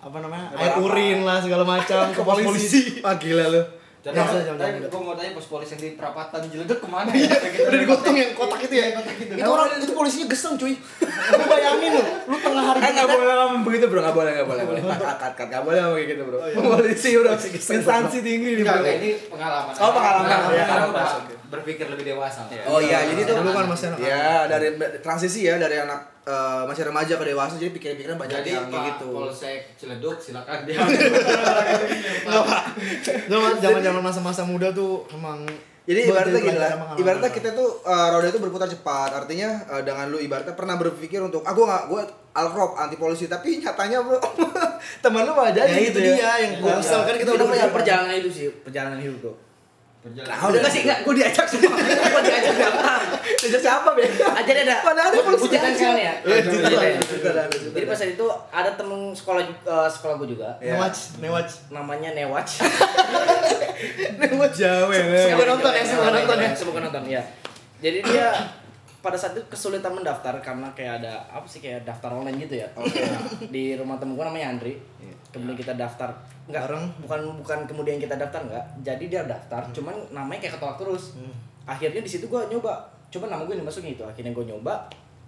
apa 0.00 0.16
namanya 0.18 0.46
Lempar 0.50 0.60
air 0.62 0.70
apa? 0.70 0.80
urin 0.82 1.18
lah 1.22 1.38
segala 1.38 1.64
macam 1.64 2.02
ke 2.08 2.20
pos 2.26 2.36
polisi. 2.38 2.80
Ah 3.00 3.14
gila 3.14 3.46
lu. 3.48 3.62
Jangan, 4.02 4.20
jangan, 4.20 4.60
tadi 4.60 4.76
jangan. 4.76 4.92
gua 4.92 5.00
mau 5.02 5.14
tanya 5.14 5.32
pos 5.32 5.48
polisi 5.48 5.72
yang 5.72 5.82
di 5.82 5.90
perapatan 5.94 6.44
Ciledug 6.44 6.76
ke 6.76 6.84
mana 6.84 7.08
ya? 7.08 7.24
Gitu. 7.24 7.64
Udah 7.64 7.78
digotong 7.78 8.12
yang 8.12 8.32
kotak 8.32 8.60
itu 8.62 8.74
ya. 8.74 8.84
Iya, 8.84 8.90
kotak 8.94 9.16
itu. 9.18 9.32
Itu 9.32 9.48
orang 9.48 9.66
itu 9.74 9.92
polisinya 9.92 10.26
geseng 10.28 10.54
cuy. 10.54 10.76
Lu 11.32 11.44
bayangin 11.46 11.90
lu, 11.90 12.02
lu 12.28 12.36
tengah 12.36 12.64
hari 12.66 12.78
Eh 12.78 12.90
nggak 12.90 13.00
kita- 13.02 13.16
boleh 13.16 13.34
ngomong 13.34 13.62
begitu 13.64 13.84
bro, 13.88 14.00
nggak 14.00 14.12
boleh 14.12 14.30
nggak 14.36 14.44
boleh. 14.44 14.62
Kat 14.84 15.00
kat 15.00 15.16
kat 15.16 15.32
kat 15.32 15.46
nggak 15.48 15.62
boleh 15.64 15.78
ngomong 15.80 16.00
gitu 16.02 16.22
bro. 16.22 16.38
Polisi 16.68 17.08
bro, 17.14 17.32
instansi 17.48 18.18
tinggi 18.20 18.48
nih 18.50 18.60
Enggak, 18.60 18.76
bro. 18.76 18.84
enggak, 18.84 18.96
ini 19.00 19.10
pengalaman. 19.24 19.72
Oh, 19.72 19.90
pengalaman. 19.90 20.28
Ya, 20.52 20.64
berpikir 21.48 21.86
lebih 21.88 22.04
dewasa. 22.06 22.44
Oh 22.66 22.84
iya, 22.84 23.08
jadi 23.08 23.20
itu 23.20 23.32
Dulu 23.32 23.50
kan 23.52 23.64
masih 23.66 23.86
anak-anak. 23.88 24.04
Ya 24.04 24.24
dari 24.44 24.68
transisi 25.00 25.48
ya 25.48 25.56
dari 25.56 25.80
anak 25.80 26.12
eh, 26.24 26.62
masih 26.64 26.82
remaja 26.84 27.14
ke 27.14 27.24
dewasa 27.24 27.54
jadi 27.54 27.70
pikiran-pikiran 27.70 28.16
banyak 28.16 28.36
Jadi 28.40 28.50
yang 28.50 28.66
Pak 28.66 28.82
gitu. 28.90 29.08
Polsek 29.12 29.60
Ciledug 29.76 30.16
silakan 30.16 30.64
dia. 30.66 30.80
Zaman 33.60 33.80
zaman 33.80 34.02
masa-masa 34.02 34.42
muda 34.42 34.70
tuh 34.70 35.04
emang 35.10 35.44
Jadi 35.84 36.08
ibaratnya 36.08 36.40
gini 36.40 36.56
lah, 36.56 36.96
ibaratnya 36.96 37.28
kita 37.28 37.52
tuh 37.52 37.84
eh, 37.84 38.08
roda 38.08 38.24
itu 38.24 38.40
berputar 38.40 38.64
cepat. 38.64 39.20
Artinya 39.20 39.52
eh, 39.68 39.82
dengan 39.84 40.08
lu 40.08 40.16
ibaratnya 40.16 40.56
pernah 40.56 40.80
berpikir 40.80 41.20
untuk, 41.20 41.44
ah 41.44 41.52
gue 41.52 41.60
nggak, 41.60 41.82
gue 41.92 42.02
alkrop 42.32 42.72
anti 42.74 42.96
polisi, 42.96 43.28
tapi 43.28 43.60
nyatanya 43.60 44.00
bro, 44.00 44.16
teman 45.04 45.28
lu 45.28 45.36
malah 45.36 45.52
jadi 45.52 45.68
Ya, 45.68 45.84
gitu 45.84 46.00
itu 46.00 46.08
ya. 46.08 46.16
dia 46.16 46.30
yang 46.40 46.52
kesel 46.80 47.04
kan 47.04 47.14
kita 47.20 47.28
Itu 47.28 47.36
udah 47.36 47.46
punya 47.46 47.68
perjalanan 47.68 48.16
hidup 48.16 48.32
sih, 48.32 48.48
perjalanan 48.64 48.96
hidup 48.96 49.18
tuh. 49.20 49.34
Nah, 50.04 50.36
Udah 50.52 50.68
sih, 50.68 50.84
enggak, 50.84 51.00
gua 51.00 51.16
diajak 51.16 51.48
semua. 51.48 51.80
Gua 52.12 52.20
diajak 52.20 52.60
daftar. 52.60 53.00
Jadi 53.40 53.56
siapa 53.56 53.88
be? 53.96 54.04
Aja 54.04 54.52
ada. 54.52 54.76
Mana 54.84 55.00
ada 55.08 55.16
polisi 55.24 55.48
sekarang 55.48 55.96
ya. 55.96 56.12
Eh, 56.20 56.44
Jadi 57.72 57.84
pas 57.88 57.96
saat 57.96 58.12
itu 58.12 58.26
ada 58.52 58.76
temen 58.76 59.16
sekolah 59.16 59.40
eh, 59.48 59.88
sekolah 59.88 60.14
gua 60.20 60.28
juga. 60.28 60.48
Ya. 60.60 60.76
Newatch, 60.76 61.16
newatch. 61.24 61.52
Namanya 61.72 62.12
Newatch. 62.12 62.60
Buat 64.36 64.52
Jawa 64.52 64.92
ya. 64.92 65.24
Semoga 65.24 65.44
nonton 65.56 65.72
ya, 65.72 65.84
semoga 65.88 66.10
nonton 66.12 66.36
ya. 66.36 66.50
Semoga 66.52 66.80
nonton 66.84 67.02
ya. 67.08 67.22
Jadi 67.80 67.98
dia 68.04 68.28
pada 69.04 69.20
saat 69.20 69.36
itu 69.36 69.44
kesulitan 69.52 69.92
mendaftar 69.92 70.32
karena 70.40 70.64
kayak 70.72 71.04
ada 71.04 71.20
apa 71.28 71.44
sih 71.44 71.60
kayak 71.60 71.84
daftar 71.84 72.16
online 72.16 72.40
gitu 72.40 72.64
ya. 72.64 72.68
Di 73.52 73.76
rumah 73.76 74.00
temen 74.00 74.16
namanya 74.16 74.56
Andri. 74.56 74.80
Kemudian 75.28 75.52
kita 75.60 75.76
daftar 75.76 76.08
enggak 76.48 76.64
Bareng. 76.64 76.84
bukan 77.04 77.20
bukan 77.44 77.58
kemudian 77.68 78.00
kita 78.00 78.16
daftar 78.16 78.40
enggak. 78.48 78.64
Jadi 78.80 79.12
dia 79.12 79.28
daftar, 79.28 79.60
cuman 79.76 79.92
namanya 80.08 80.48
kayak 80.48 80.56
ketolak 80.56 80.80
terus. 80.80 81.20
Akhirnya 81.68 82.00
di 82.00 82.08
situ 82.08 82.24
gua 82.32 82.48
nyoba. 82.48 82.80
Coba 83.12 83.28
nama 83.28 83.44
gue 83.44 83.60
dimasukin 83.60 83.94
itu. 83.94 84.04
Akhirnya 84.06 84.32
gua 84.32 84.48
nyoba. 84.48 84.74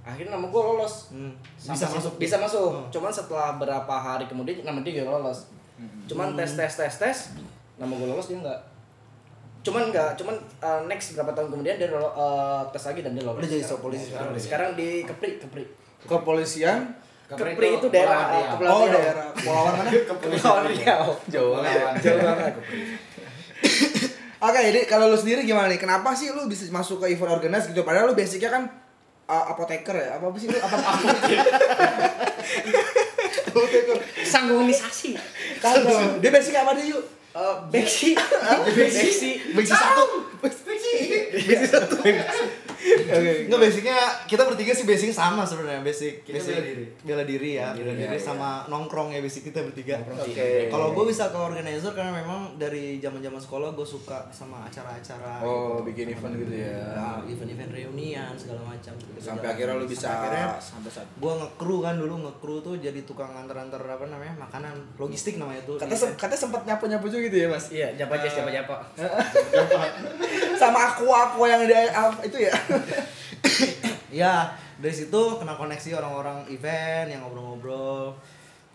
Akhirnya 0.07 0.39
nama 0.39 0.49
gua 0.49 0.73
lolos. 0.73 1.13
Hmm. 1.13 1.35
Bisa 1.61 1.85
masuk. 1.85 2.17
bisa 2.17 2.37
masuk. 2.41 2.73
Oh. 2.73 2.89
Cuman 2.89 3.13
setelah 3.13 3.61
berapa 3.61 3.95
hari 3.95 4.25
kemudian 4.25 4.65
nama 4.65 4.81
dia 4.81 5.05
juga 5.05 5.21
lolos. 5.21 5.53
Cuman 6.09 6.33
tes 6.33 6.57
tes 6.57 6.73
tes 6.73 6.95
tes 6.97 7.17
nama 7.77 7.93
gue 7.93 8.09
lolos 8.09 8.33
dia 8.33 8.41
enggak. 8.41 8.61
Cuman 9.67 9.91
enggak, 9.91 10.15
cuman 10.15 10.39
uh, 10.63 10.81
next 10.87 11.19
berapa 11.19 11.35
tahun 11.35 11.51
kemudian 11.51 11.75
dia 11.75 11.91
uh, 11.91 12.63
tes 12.71 12.87
lagi 12.87 13.03
dan 13.03 13.19
dia 13.19 13.27
lolos. 13.27 13.43
Udah 13.43 13.51
jadi 13.51 13.63
staf 13.67 13.83
polisi 13.83 14.15
sekarang. 14.15 14.31
sekarang. 14.39 14.47
Sekarang 14.47 14.71
di 14.79 15.03
Kepri, 15.03 15.31
Kepri. 15.43 15.65
Kepolisian. 16.07 16.95
Kepri 17.27 17.75
itu 17.75 17.91
daerah 17.91 18.55
Kepulauan 18.55 18.71
Oh 18.71 18.87
Riau. 18.87 18.95
daerah 19.03 19.27
Kepulauan 19.35 19.73
mana? 19.75 19.91
Kepulauan 20.15 20.65
Riau. 20.71 21.07
Jauh 21.27 21.51
banget. 21.59 21.83
Jauh 22.07 22.21
banget. 22.31 22.55
Oke, 24.37 24.61
jadi 24.71 24.81
kalau 24.87 25.11
lu 25.11 25.19
sendiri 25.19 25.43
gimana 25.43 25.67
nih? 25.67 25.83
Kenapa 25.83 26.15
sih 26.15 26.31
lu 26.31 26.47
bisa 26.47 26.71
masuk 26.71 27.03
ke 27.03 27.11
event 27.11 27.35
organize 27.35 27.67
gitu? 27.67 27.83
Padahal 27.83 28.07
lu 28.07 28.15
basicnya 28.15 28.55
kan 28.55 28.71
uh, 29.27 29.45
apoteker 29.51 29.99
ya? 29.99 30.23
Apa 30.23 30.31
sih 30.39 30.47
itu? 30.47 30.55
Apa 30.63 30.77
Sanggunisasi. 34.31 35.11
Kagak. 35.59 36.23
Dia 36.23 36.31
basic 36.31 36.55
apa 36.55 36.79
dia 36.79 36.95
yuk? 36.95 37.16
Eh, 37.37 37.57
Beksi. 37.73 38.17
Beksi. 38.77 39.31
Beksi 39.57 39.75
satu. 39.77 40.05
Beksi 40.41 41.67
satu. 41.69 41.97
Oke. 43.07 43.33
Enggak 43.47 43.61
basicnya 43.63 43.99
kita 44.27 44.43
bertiga 44.45 44.73
sih 44.75 44.87
basic 44.87 45.11
sama 45.15 45.43
sebenarnya 45.47 45.83
basic. 45.87 46.27
Kita 46.27 46.37
basic 46.37 46.53
bela 46.53 46.65
diri. 46.67 46.85
Bela 47.07 47.25
diri 47.25 47.51
ya, 47.57 47.69
bela 47.73 47.95
diri 47.95 48.17
iya. 48.19 48.21
sama 48.21 48.67
nongkrong 48.67 49.15
ya 49.15 49.21
basic 49.23 49.49
kita 49.49 49.63
bertiga. 49.63 49.97
Oke. 50.03 50.69
Kalau 50.69 50.93
gue 50.93 51.05
bisa 51.09 51.31
ke 51.31 51.39
organizer 51.39 51.93
karena 51.95 52.13
memang 52.13 52.59
dari 52.59 52.99
zaman-zaman 52.99 53.41
sekolah 53.41 53.73
gue 53.73 53.87
suka 53.87 54.27
sama 54.35 54.67
acara-acara. 54.67 55.41
Oh, 55.41 55.81
gitu. 55.81 55.95
bikin 55.95 56.07
event 56.13 56.35
gitu 56.37 56.55
ya. 56.55 56.83
Nah, 56.93 57.19
event-event 57.25 57.71
reunian 57.73 58.33
segala 58.35 58.61
macam. 58.67 58.93
Sampai 59.17 59.49
akhirnya 59.55 59.75
lu 59.79 59.87
bisa 59.87 60.11
Sampai 60.11 60.29
akhirnya 60.29 60.49
sampai 60.61 60.91
saat 60.91 61.09
gue 61.17 61.33
nge-crew 61.33 61.79
kan 61.81 61.95
dulu 61.97 62.15
nge-crew 62.29 62.59
tuh 62.61 62.75
jadi 62.77 63.01
tukang 63.07 63.33
antar-antar 63.33 63.81
apa 63.81 64.05
namanya 64.11 64.35
makanan 64.37 64.75
logistik 65.01 65.41
namanya 65.41 65.63
tuh 65.65 65.77
Kata 65.77 65.93
Di- 65.93 66.01
sem- 66.01 66.17
kata 66.17 66.35
sempat 66.35 66.63
nyapu-nyapu 66.65 67.07
juga 67.07 67.23
gitu 67.29 67.37
ya, 67.45 67.49
Mas? 67.53 67.65
Iya, 67.71 67.89
japa 67.95 68.15
jas, 68.19 68.33
japa 68.35 68.51
japa. 68.51 68.77
Sama 70.61 70.79
aqua-aqua 70.93 71.47
yang 71.47 71.63
ada 71.69 71.79
ah, 71.93 72.11
itu 72.25 72.39
ya. 72.41 72.53
ya 74.25 74.53
dari 74.77 74.95
situ 74.95 75.23
kenal 75.41 75.57
koneksi 75.57 75.91
orang-orang 75.97 76.47
event 76.53 77.07
yang 77.09 77.21
ngobrol-ngobrol 77.25 78.13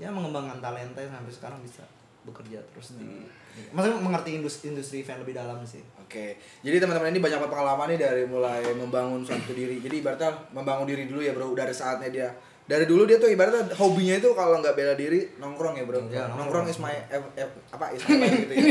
ya 0.02 0.10
mengembangkan 0.10 0.58
talenta 0.58 1.02
sampai 1.02 1.34
sekarang 1.34 1.60
bisa 1.62 1.86
bekerja 2.22 2.62
terus 2.74 2.98
di 3.02 3.26
maksudnya 3.74 3.98
mengerti 3.98 4.38
industri 4.38 4.74
industri 4.74 5.02
event 5.02 5.26
lebih 5.26 5.34
dalam 5.34 5.58
sih 5.66 5.82
Oke, 6.12 6.36
jadi 6.60 6.84
teman-teman 6.84 7.08
ini 7.16 7.24
banyak 7.24 7.40
pengalaman 7.40 7.88
nih 7.96 8.00
dari 8.04 8.28
mulai 8.28 8.60
membangun 8.76 9.24
suatu 9.24 9.56
diri. 9.56 9.80
Jadi 9.80 10.04
ibaratnya 10.04 10.28
membangun 10.52 10.84
diri 10.84 11.08
dulu 11.08 11.24
ya 11.24 11.32
bro, 11.32 11.56
dari 11.56 11.72
saatnya 11.72 12.12
dia 12.12 12.28
dari 12.68 12.84
dulu 12.84 13.08
dia 13.08 13.16
tuh 13.16 13.32
ibaratnya 13.32 13.72
hobinya 13.80 14.20
itu 14.20 14.36
kalau 14.36 14.60
nggak 14.60 14.76
bela 14.76 14.92
diri 15.00 15.32
nongkrong 15.40 15.80
ya 15.80 15.88
bro. 15.88 16.04
Iya, 16.12 16.28
nongkrong. 16.36 16.68
nongkrong. 16.68 16.68
is 16.68 16.84
my 16.84 16.92
eh, 16.92 17.24
eh, 17.40 17.48
apa 17.72 17.96
is 17.96 18.04
my 18.04 18.20
life 18.20 18.44
gitu 18.44 18.54
ya. 18.60 18.64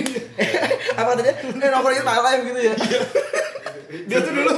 apa 1.01 1.11
tadi? 1.17 1.31
Eh, 1.33 1.69
nongkrong 1.73 1.97
is 1.97 2.05
my 2.05 2.21
life 2.21 2.43
gitu 2.45 2.61
ya. 2.61 2.75
dia 4.13 4.19
tuh 4.21 4.33
dulu 4.37 4.55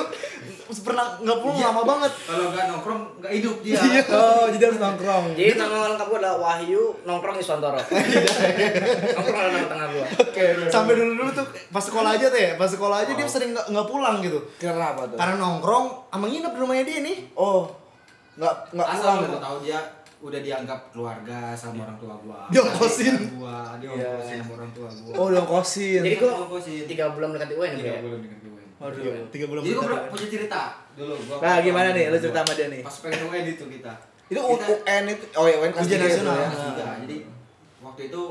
pernah 0.78 1.06
nggak 1.16 1.38
pulang 1.38 1.60
lama 1.60 1.82
banget 1.82 2.12
Kalau 2.22 2.46
nggak 2.48 2.64
nongkrong 2.66 3.00
nggak 3.18 3.32
hidup 3.34 3.56
dia. 3.60 3.76
oh, 4.10 4.46
jadi 4.48 4.62
harus 4.64 4.78
nongkrong. 4.78 5.24
Jadi 5.32 5.52
nama 5.54 5.76
lengkap 5.90 6.06
gue 6.06 6.18
adalah 6.18 6.36
Wahyu 6.38 6.82
nongkrong 7.02 7.36
di 7.36 7.42
Swantoro. 7.42 7.76
nongkrong 9.12 9.36
adalah 9.38 9.52
nama 9.52 9.68
tengah 9.68 9.86
gue. 9.90 10.06
Oke. 10.22 10.44
sampai 10.66 10.92
dulu 10.94 11.12
dulu 11.14 11.30
tuh 11.32 11.44
pas 11.68 11.82
sekolah 11.82 12.10
aja 12.12 12.26
tuh 12.26 12.40
ya 12.40 12.50
pas 12.54 12.66
sekolah 12.66 12.96
aja 13.00 13.12
dia 13.12 13.26
sering 13.26 13.52
nggak 13.52 13.66
nggak 13.68 13.86
pulang 13.86 14.16
gitu 14.20 14.38
Karena 14.56 14.92
apa 14.92 15.04
tuh? 15.04 15.16
karena 15.16 15.34
nongkrong 15.36 15.86
sama 16.08 16.26
nginep 16.26 16.50
di 16.50 16.58
rumahnya 16.58 16.84
dia 16.84 16.98
nih 17.02 17.18
Oh, 17.34 17.68
nggak 18.34 18.54
nggak 18.70 18.86
pulang 18.88 18.98
Asal 18.98 19.22
gitu. 19.22 19.36
tahu 19.38 19.56
dia 19.62 19.78
udah 20.18 20.38
dianggap 20.38 20.80
keluarga 20.88 21.38
sama 21.52 21.82
orang 21.82 21.98
tua 21.98 22.14
gua. 22.16 22.46
Diongkosin. 22.48 23.14
Adik 23.18 23.34
Gua, 23.34 23.58
dia 23.76 23.88
ongkosin 23.90 24.38
sama 24.38 24.52
orang 24.54 24.70
tua 24.70 24.88
gua. 24.88 25.12
Oh, 25.12 25.26
udah 25.28 25.44
kosin. 25.44 26.00
Jadi 26.00 26.16
gue 26.16 26.30
Ongkosin. 26.32 26.82
tiga 26.86 27.04
bulan 27.10 27.28
mendekati 27.28 27.54
UN 27.54 27.70
Tiga 27.74 27.90
ya. 27.90 28.00
bulan 28.00 28.18
dengan 28.20 28.38
gue. 28.40 28.51
Waduh. 28.82 29.30
tiga 29.30 29.46
bulan 29.46 29.62
Jadi 29.62 29.76
pernah 29.76 30.00
punya 30.08 30.26
cerita 30.28 30.62
dulu 30.92 31.14
gua. 31.22 31.36
Nah, 31.38 31.56
gimana 31.60 31.88
nih? 31.92 32.04
Lu 32.08 32.18
cerita 32.18 32.40
sama 32.40 32.52
dia 32.52 32.66
nih. 32.66 32.80
Pas 32.82 32.96
pengen 32.98 33.20
UN 33.24 33.44
itu 33.48 33.64
kita. 33.70 33.92
Itu 34.26 34.40
Kita- 34.40 34.66
UN 34.76 35.02
itu 35.08 35.24
oh 35.32 35.46
ya 35.46 35.56
UN 35.56 35.70
kelas 35.70 35.86
tiga 35.86 35.98
nasional. 36.02 36.34
ya. 36.34 36.48
tiga. 36.50 36.86
Jadi 37.00 37.16
waktu 37.80 38.02
itu 38.04 38.22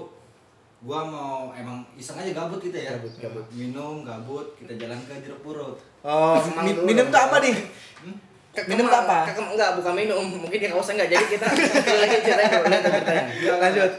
gua 0.82 1.00
mau 1.04 1.34
emang 1.52 1.88
iseng 1.94 2.18
aja 2.18 2.32
gabut 2.32 2.60
kita 2.60 2.76
ya. 2.76 2.92
Gabut, 2.94 3.14
gabut. 3.16 3.46
Minum, 3.52 4.04
gabut, 4.04 4.48
kita 4.54 4.74
jalan 4.76 5.00
ke 5.00 5.14
jeruk 5.22 5.40
purut. 5.40 5.78
Oh, 6.02 6.36
mi- 6.60 6.84
minum 6.84 7.08
tuh 7.08 7.22
apa 7.22 7.38
nih? 7.40 7.56
Ke- 8.52 8.68
Minum 8.68 8.84
kemang- 8.84 9.08
apa? 9.08 9.32
ke- 9.32 9.48
enggak, 9.48 9.80
bukan 9.80 9.94
minum. 9.96 10.20
Mungkin 10.20 10.58
dia 10.58 10.68
kawasan 10.68 11.00
enggak. 11.00 11.16
Jadi 11.16 11.26
kita 11.32 11.48
lagi 12.02 12.18
ceritanya 12.20 12.50
kalau 12.52 12.68
lihat 12.68 12.84
ceritanya. 12.84 13.24
Enggak 13.32 13.58
lanjut. 13.62 13.92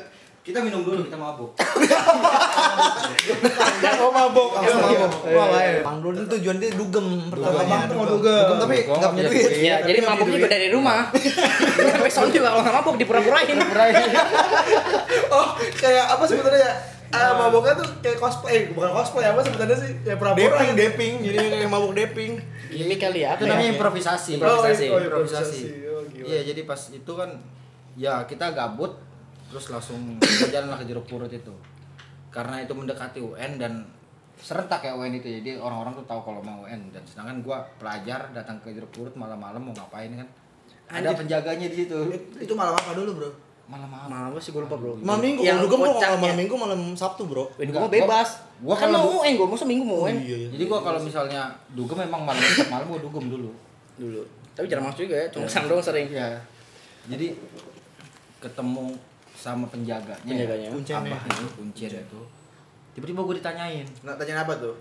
Kita 0.43 0.59
minum 0.59 0.83
dulu, 0.83 1.07
kita 1.07 1.15
mabuk. 1.15 1.55
Oh 4.03 4.11
mabok. 4.11 4.59
Iya, 4.59 4.75
mabok. 4.75 5.11
Iya, 5.23 5.37
Wah, 5.39 5.47
iya. 5.55 5.79
Bang 5.87 6.03
Dul 6.03 6.19
itu 6.19 6.27
tujuan 6.27 6.59
dia 6.59 6.75
dugem 6.75 7.07
Abang 7.31 7.31
pertamanya. 7.31 7.87
tuh 7.87 7.95
mau 7.95 8.07
dugem. 8.11 8.59
Tapi 8.59 8.77
nggak 8.83 9.11
punya 9.15 9.25
duit. 9.31 9.45
Iya, 9.55 9.77
jadi 9.87 9.99
Tapi 10.03 10.09
mabuk 10.11 10.27
punya 10.27 10.35
juga 10.35 10.49
dari 10.51 10.69
rumah. 10.75 11.01
Sampai 11.95 12.11
sono 12.11 12.29
juga 12.29 12.51
kalau 12.51 12.63
nggak 12.67 12.75
mabuk 12.75 12.95
dipura-purain. 12.99 13.57
Oh, 15.33 15.47
kayak 15.57 16.05
apa 16.13 16.25
sebetulnya 16.27 16.61
ya? 16.61 16.73
Ah, 17.09 17.33
maboknya 17.39 17.79
tuh 17.79 17.89
kayak 18.01 18.19
cosplay, 18.19 18.69
bukan 18.73 18.91
cosplay 18.91 19.25
apa 19.25 19.41
sebetulnya 19.41 19.77
sih? 19.79 19.91
Ya 20.03 20.19
pura-pura. 20.19 20.59
Deping, 20.59 20.71
deping, 20.75 21.15
jadi 21.23 21.37
kayak 21.57 21.71
mabuk 21.71 21.93
deping. 21.95 22.37
Ini 22.69 22.95
kali 22.99 23.23
ya. 23.23 23.39
Itu 23.39 23.47
ya? 23.47 23.55
namanya 23.55 23.71
improvisasi. 23.73 24.31
Oh, 24.35 24.37
Improvisasi. 24.43 24.87
oh, 24.91 24.99
improvisasi. 24.99 25.61
Oh. 25.87 26.03
Iya, 26.27 26.41
jadi 26.53 26.61
pas 26.67 26.81
itu 26.91 27.13
kan 27.15 27.31
ya 27.95 28.25
kita 28.25 28.51
gabut 28.51 28.97
terus 29.53 29.69
langsung 29.69 30.17
jalan 30.49 30.73
lah 30.73 30.81
ke 30.81 30.89
jeruk 30.89 31.05
purut 31.05 31.29
itu. 31.29 31.53
Karena 32.33 32.57
itu 32.59 32.73
mendekati 32.73 33.21
UN 33.21 33.61
dan 33.61 33.85
serentak 34.35 34.81
ya 34.81 34.97
UN 34.97 35.13
itu. 35.13 35.29
Jadi 35.29 35.61
orang-orang 35.61 35.93
tuh 35.93 36.09
tahu 36.09 36.25
kalau 36.25 36.41
mau 36.41 36.65
UN 36.65 36.89
dan 36.89 37.05
sedangkan 37.05 37.45
gua 37.45 37.61
pelajar 37.77 38.33
datang 38.33 38.57
ke 38.59 38.73
jeruk 38.73 38.89
purut 38.89 39.13
malam-malam 39.13 39.61
mau 39.61 39.77
ngapain 39.77 40.09
kan. 40.09 40.29
Ada 40.89 41.13
penjaganya 41.13 41.69
di 41.69 41.85
situ. 41.85 41.97
Itu 42.37 42.53
malam 42.53 42.73
apa 42.73 42.93
dulu, 42.93 43.13
Bro? 43.15 43.31
Malam-malam. 43.63 44.09
Malam 44.09 44.37
sih 44.37 44.53
gue 44.53 44.61
lupa 44.61 44.77
bro. 44.77 45.01
Malam 45.01 45.23
minggu, 45.23 45.41
Yang 45.41 45.65
kok 45.65 45.81
kocaknya. 45.81 46.19
malam 46.19 46.37
minggu 46.37 46.55
malam 46.59 46.81
Sabtu, 46.93 47.25
Bro. 47.25 47.49
Gue 47.57 47.89
bebas. 47.89 48.29
gua- 48.61 48.73
gua 48.73 48.75
kan 48.77 48.89
kalau 48.89 49.01
mau 49.01 49.25
UN, 49.25 49.33
gue 49.39 49.47
masa 49.49 49.65
minggu 49.65 49.85
mau 49.87 49.99
UN. 50.05 50.17
iya, 50.19 50.37
iya. 50.37 50.49
Jadi 50.53 50.65
gua 50.67 50.81
kalau 50.81 51.01
misalnya 51.01 51.49
dugem 51.73 51.97
memang 51.97 52.25
malam 52.25 52.43
malam 52.69 52.85
gua 52.91 53.01
dugem 53.01 53.25
dulu. 53.33 53.49
Dulu. 53.97 54.21
Tapi 54.53 54.67
jarang 54.69 54.85
masuk 54.85 55.09
juga 55.09 55.17
ya, 55.17 55.27
cuma 55.33 55.49
sang 55.49 55.65
doang 55.65 55.81
sering. 55.81 56.11
Iya. 56.11 56.37
Jadi 57.09 57.33
ketemu 58.39 58.93
sama 59.35 59.67
penjaganya. 59.67 60.17
Penjaganya. 60.23 60.69
Kuncennya. 60.71 61.13
Abah 61.13 61.23
itu, 61.27 61.47
kuncen 61.55 61.91
itu. 61.93 62.21
Tiba-tiba 62.93 63.21
gue 63.23 63.35
ditanyain. 63.41 63.87
Nggak 64.01 64.17
tanya 64.17 64.45
apa 64.45 64.55
tuh? 64.57 64.77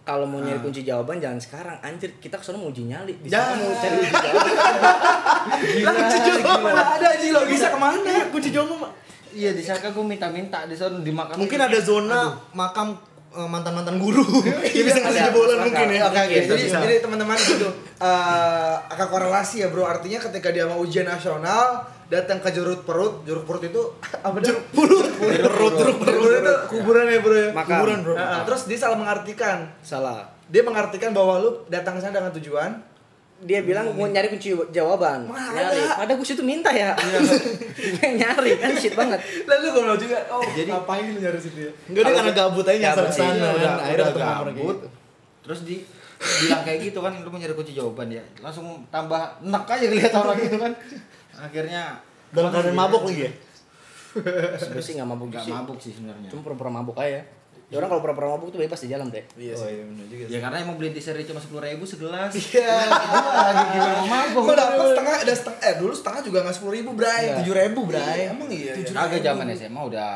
Kalau 0.00 0.24
mau 0.24 0.40
nyari 0.40 0.58
kunci 0.58 0.82
jawaban 0.82 1.20
jangan 1.20 1.38
sekarang, 1.38 1.76
anjir 1.80 2.08
kita 2.18 2.34
ke 2.34 2.42
sana 2.42 2.56
mau 2.56 2.72
uji 2.72 2.88
nyali. 2.88 3.14
Di 3.20 3.28
Ya. 3.28 3.42
sana 3.42 3.60
mau 3.60 3.74
cari 3.74 3.94
kunci 4.00 4.16
jawaban. 4.16 4.54
Lah, 5.86 5.92
kunci 5.92 6.18
jawaban 6.24 6.60
mana 6.64 6.82
ada 6.96 7.06
aja 7.10 7.26
lo 7.30 7.40
bisa 7.44 7.66
ke 7.68 7.78
mana? 7.78 8.12
Kunci 8.28 8.48
jawaban. 8.50 8.90
Iya, 9.30 9.50
di 9.54 9.62
sana 9.62 9.86
gue 9.86 10.02
minta-minta 10.02 10.66
di 10.66 10.74
sana 10.74 10.98
dimakan. 10.98 11.38
Mungkin 11.38 11.60
ada 11.60 11.78
zona 11.78 12.34
makam 12.50 12.96
eh, 13.30 13.48
mantan-mantan 13.48 13.96
guru. 13.98 14.24
Dia 14.74 14.82
bisa 14.82 14.98
ngasih 15.00 15.22
jebolan 15.30 15.58
mungkin 15.66 15.86
ya. 15.94 16.00
Oke. 16.10 16.20
Bisa, 16.28 16.54
Jadi, 16.54 16.62
bisa. 16.66 16.78
jadi 16.82 16.94
teman-teman 17.02 17.38
gitu, 17.38 17.68
eh 18.02 18.74
akan 18.90 19.06
korelasi 19.06 19.62
ya 19.62 19.68
bro. 19.70 19.86
Artinya 19.86 20.18
ketika 20.18 20.50
dia 20.50 20.66
mau 20.66 20.82
ujian 20.82 21.06
nasional, 21.06 21.86
datang 22.10 22.42
ke 22.42 22.50
jeruk 22.50 22.82
perut, 22.82 23.22
jeruk 23.22 23.46
perut 23.46 23.62
itu 23.64 23.82
apa 24.26 24.36
jeruk 24.42 24.64
Perut, 24.74 25.06
perut, 25.14 25.72
jeruk 25.78 25.96
perut 26.02 26.32
itu 26.42 26.54
kuburan 26.68 27.04
ya 27.06 27.18
bro 27.22 27.34
ya. 27.34 27.48
Kuburan, 27.54 27.98
bro. 28.02 28.14
Terus 28.50 28.62
dia 28.66 28.78
salah 28.78 28.98
mengartikan. 28.98 29.70
Salah. 29.80 30.26
Dia 30.50 30.66
mengartikan 30.66 31.14
bahwa 31.14 31.38
lu 31.38 31.50
datang 31.70 31.94
ke 31.96 32.02
sana 32.02 32.18
dengan 32.18 32.34
tujuan 32.34 32.89
Dia 33.40 33.60
bilang 33.60 33.88
mau 33.90 34.04
nyari 34.04 34.28
kunci 34.28 34.52
jawaban. 34.68 35.24
Mana 35.24 35.48
nyari. 35.50 35.80
ada? 35.80 35.96
Padahal 35.96 36.16
gue 36.16 36.28
situ 36.28 36.42
minta 36.42 36.68
ya. 36.68 36.92
Pengen 37.96 38.20
nyari 38.20 38.52
kan 38.54 38.70
shit 38.74 38.92
banget. 38.92 39.16
Lalu 39.44 39.66
gue 39.66 39.82
mau 39.82 39.96
juga, 39.96 40.18
oh 40.28 40.44
Jadi- 40.44 40.68
ngapain 40.68 41.04
lu 41.06 41.18
nyari 41.18 41.38
situ 41.38 41.58
ya? 41.62 41.72
Enggak 41.88 42.02
dia 42.02 42.14
karena 42.14 42.32
gabut 42.34 42.64
aja 42.64 42.78
nyasar 42.78 43.04
ke 43.06 43.14
sana 43.14 43.32
Iya, 43.32 43.40
kan. 43.40 43.54
udah, 43.56 43.72
Akhirnya 43.78 44.04
ketemu 44.06 44.32
orang 44.36 44.54
gitu. 44.54 44.86
Terus 45.40 45.60
di 45.64 45.76
bilang 46.20 46.62
kayak 46.62 46.78
gitu 46.84 46.98
kan 47.00 47.12
lu 47.16 47.28
mau 47.28 47.38
nyari 47.38 47.54
kunci 47.54 47.72
jawaban 47.72 48.08
ya. 48.08 48.22
Langsung 48.38 48.66
tambah 48.88 49.20
enak 49.40 49.64
aja 49.66 49.84
ngeliat 49.86 50.12
orang 50.12 50.36
itu 50.38 50.56
kan. 50.56 50.72
Akhirnya 51.32 51.82
Dalam 52.30 52.50
keadaan 52.50 52.76
mabok 52.76 53.02
lagi 53.06 53.22
ya. 53.24 53.32
Sebenarnya 54.54 54.82
sih 54.82 54.92
nggak 54.94 55.08
mabuk 55.08 55.26
Gak 55.30 55.42
sih. 55.42 55.50
mabuk 55.50 55.78
sih 55.80 55.92
sebenarnya. 55.94 56.28
Cuma 56.28 56.40
pura-pura 56.42 56.68
mabuk 56.68 56.94
aja. 56.94 57.24
Ya 57.70 57.78
orang 57.78 57.86
kalau 57.88 58.02
pura-pura 58.02 58.26
mabuk 58.28 58.50
tuh 58.50 58.58
bebas 58.58 58.82
di 58.82 58.90
jalan 58.90 59.06
deh. 59.08 59.22
Iya 59.38 59.54
Oh 59.54 59.62
sih. 59.62 59.78
iya 59.78 59.84
benar 59.86 60.04
juga. 60.04 60.24
Ya 60.26 60.38
karena 60.42 60.56
emang 60.58 60.74
beli 60.74 60.90
seri 60.98 61.22
cuma 61.22 61.38
sepuluh 61.38 61.62
ribu 61.62 61.86
segelas. 61.86 62.34
Iya. 62.34 62.66
lagi 63.30 63.64
gimana 63.70 63.94
mau 63.94 64.06
mabuk. 64.10 64.42
Gue 64.42 64.56
dapet 64.58 64.86
setengah, 64.90 65.14
ada 65.22 65.32
setengah, 65.32 65.60
eh 65.62 65.74
dulu 65.78 65.92
setengah 65.94 66.20
juga 66.20 66.38
nggak 66.42 66.56
sepuluh 66.58 66.74
ribu 66.74 66.90
bray. 66.92 67.24
Tujuh 67.40 67.54
ribu, 67.54 67.80
Bray. 67.86 68.20
Emang 68.26 68.50
iya. 68.50 68.74
iya. 68.74 68.90
Agak 68.92 69.22
zaman 69.22 69.46
SMA 69.52 69.80
udah 69.80 70.10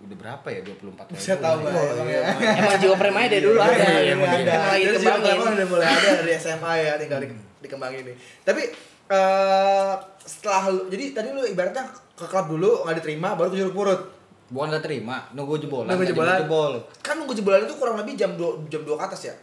udah 0.00 0.16
berapa 0.16 0.46
ya 0.48 0.60
24 0.60 1.04
ribu. 1.04 1.16
Saya 1.16 1.36
tahu 1.38 1.56
Bray, 1.62 1.84
emang 1.92 2.08
ya. 2.08 2.20
Emang 2.32 2.76
jiwa 2.78 2.96
prema 2.96 3.18
dari 3.24 3.40
dulu 3.40 3.60
ada. 3.60 3.72
Iya, 3.76 4.12
Emang 4.16 4.28
ada. 4.28 4.40
emang 4.40 4.68
lagi 4.72 4.84
kembangin. 4.88 5.24
zaman 5.28 5.52
udah 5.52 5.68
mulai 5.68 5.86
ada 5.86 6.08
dari 6.20 6.32
SMA 6.34 6.72
ya, 6.80 6.92
tinggal 6.96 7.18
di, 7.20 7.28
dikembangin 7.60 8.02
nih. 8.08 8.16
Tapi 8.40 8.62
eh 9.04 9.92
setelah 10.24 10.72
lu, 10.72 10.88
jadi 10.88 11.04
tadi 11.12 11.28
lu 11.28 11.44
ibaratnya 11.44 11.84
ke 12.16 12.24
klub 12.24 12.48
dulu 12.48 12.84
nggak 12.84 12.96
diterima, 13.00 13.36
baru 13.36 13.52
ke 13.52 13.60
jeruk 13.60 13.76
purut. 13.76 14.00
Bukan 14.52 14.66
gak 14.70 14.84
terima, 14.84 15.24
nunggu 15.32 15.56
jebolan. 15.56 15.88
Nunggu 15.88 16.04
jebolan. 16.04 16.44
jebol. 16.44 16.72
Kan 17.00 17.16
nunggu 17.16 17.32
jebolan 17.32 17.64
itu 17.64 17.74
kurang 17.76 17.96
lebih 17.96 18.12
jam 18.12 18.36
2 18.36 18.68
jam 18.68 18.84
2 18.84 18.92
ke 18.92 19.04
atas 19.04 19.22
ya. 19.24 19.34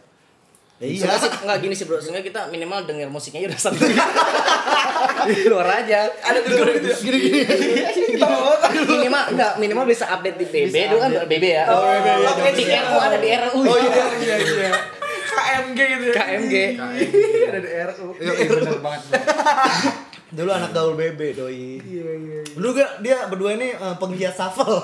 Ya 0.78 0.86
Iya. 0.90 1.06
iya. 1.06 1.14
sih 1.14 1.30
enggak 1.30 1.58
gini 1.62 1.74
sih 1.74 1.86
bro, 1.86 1.98
sehingga 1.98 2.22
kita 2.22 2.50
minimal 2.50 2.82
denger 2.82 3.06
musiknya 3.06 3.46
udah 3.46 3.54
satu. 3.56 3.78
Di 5.30 5.46
luar 5.46 5.78
aja. 5.78 6.10
Ada 6.10 6.42
dulu 6.42 6.58
gitu 6.74 6.88
ya. 6.90 6.96
Gini-gini. 6.98 7.40
Kita 8.18 8.26
mau 8.26 8.54
minimal 8.82 9.22
enggak 9.30 9.52
minimal 9.58 9.84
bisa 9.86 10.10
update 10.10 10.38
di 10.38 10.46
BB 10.46 10.74
dulu 10.90 10.98
kan 10.98 11.10
BB 11.30 11.44
ya. 11.54 11.64
Oh, 11.70 11.86
BB, 11.86 12.06
iya, 12.06 12.30
Oke, 12.34 12.50
di 12.50 12.64
iya. 12.66 12.80
RU 12.82 12.96
ada 12.98 13.18
di 13.18 13.28
RU. 13.30 13.58
Oh 13.62 13.76
iya 13.78 14.04
iya 14.18 14.36
iya. 14.42 14.70
KMG 15.32 15.78
gitu 15.78 16.04
ya. 16.10 16.14
KMG. 16.18 16.54
Ada 17.46 17.58
di 17.62 17.70
RU. 17.70 18.06
Iya 18.18 18.32
iya, 18.34 18.48
bener 18.50 18.78
banget. 18.82 19.02
Dulu 20.32 20.50
anak 20.50 20.70
gaul 20.72 20.96
bebe 20.96 21.36
doi. 21.36 21.76
Iya 21.78 22.10
iya. 22.16 22.40
Dulu 22.56 22.68
gua, 22.72 22.88
dia 23.04 23.28
berdua 23.28 23.50
ini 23.56 23.76
eh, 23.76 23.94
penggiat 24.00 24.32
shuffle. 24.32 24.80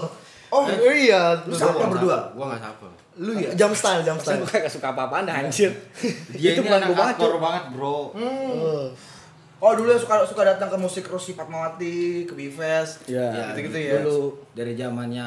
Oh 0.49 0.65
iya, 0.89 1.37
lu 1.45 1.53
Gua 1.53 1.73
nggak 1.73 1.91
berdua. 1.93 2.19
Gua 2.37 2.45
enggak 2.53 2.63
shuffle. 2.69 2.93
Lu 3.19 3.33
ya? 3.35 3.51
Jam 3.57 3.73
style, 3.75 4.07
jam 4.07 4.15
style. 4.15 4.39
gue 4.47 4.63
gak 4.63 4.71
suka 4.71 4.95
apa-apaan 4.95 5.27
dah 5.27 5.43
anjir. 5.43 5.75
Dia 6.31 6.55
Itu 6.55 6.63
ini 6.63 6.71
bukan 6.71 6.79
anak 6.79 6.89
gua 6.89 6.97
banget, 7.03 7.15
hardcore 7.19 7.39
banget, 7.43 7.65
Bro. 7.75 7.99
Hmm. 8.15 8.85
Oh 9.59 9.73
dulu 9.75 9.91
yang 9.91 9.99
suka 9.99 10.23
suka 10.23 10.47
datang 10.47 10.71
ke 10.71 10.79
musik 10.79 11.03
Rosi 11.11 11.35
Fatmawati, 11.35 12.23
ke 12.23 12.33
Bifest, 12.33 13.11
Iya. 13.11 13.51
gitu-gitu 13.51 13.75
ya. 13.75 13.93
Dulu 14.07 14.39
dari 14.55 14.79
zamannya 14.79 15.27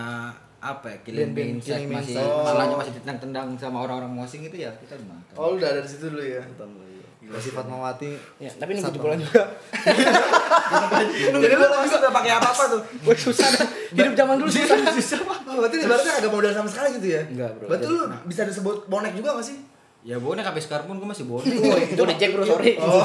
apa 0.64 0.88
ya? 0.88 0.98
Killing 1.04 1.36
Killing 1.60 1.92
masih 1.92 2.16
Mindset. 2.16 2.24
malahnya 2.24 2.76
masih 2.80 2.94
ditendang-tendang 2.96 3.48
sama 3.60 3.84
orang-orang 3.84 4.14
mosing 4.14 4.48
itu 4.48 4.56
ya 4.56 4.72
kita 4.80 4.96
nonton. 5.04 5.36
Oh 5.36 5.52
lu 5.52 5.60
udah 5.60 5.70
ada 5.76 5.82
di 5.84 5.90
situ 5.92 6.08
dulu 6.08 6.24
ya. 6.24 6.40
Gila 7.32 7.40
si 7.40 7.50
Fatmawati. 7.56 8.12
Ya, 8.44 8.52
tapi 8.60 8.76
nunggu 8.76 8.92
Satu. 8.92 8.98
jebolan 9.00 9.20
juga. 9.24 9.44
Jadi 11.48 11.56
lu 11.56 11.68
langsung 11.72 12.00
gak 12.04 12.12
pakai 12.12 12.32
apa-apa 12.36 12.64
tuh. 12.76 12.82
Gue 13.08 13.16
susah 13.16 13.48
dah. 13.56 13.68
Hidup 13.96 14.14
zaman 14.20 14.36
dulu 14.36 14.52
susah. 14.52 14.76
susah. 14.92 15.20
Oh, 15.48 15.64
berarti 15.64 15.80
ibaratnya 15.80 16.14
agak 16.20 16.32
modal 16.36 16.52
sama 16.52 16.68
sekali 16.68 17.00
gitu 17.00 17.08
ya? 17.16 17.24
Enggak, 17.24 17.56
bro. 17.56 17.66
Berarti 17.72 17.86
lu 17.88 18.04
bisa 18.28 18.44
disebut 18.44 18.92
bonek 18.92 19.16
juga 19.16 19.40
gak 19.40 19.48
sih? 19.48 19.58
Ya 20.04 20.20
bonek 20.20 20.44
sampai 20.44 20.60
sekarang 20.60 20.86
pun 20.92 21.00
gue 21.00 21.08
masih 21.08 21.24
bonek. 21.24 21.96
Itu 21.96 22.02
udah 22.04 22.16
Jack 22.20 22.32
bro, 22.36 22.44
sorry. 22.44 22.76
Oh. 22.84 23.00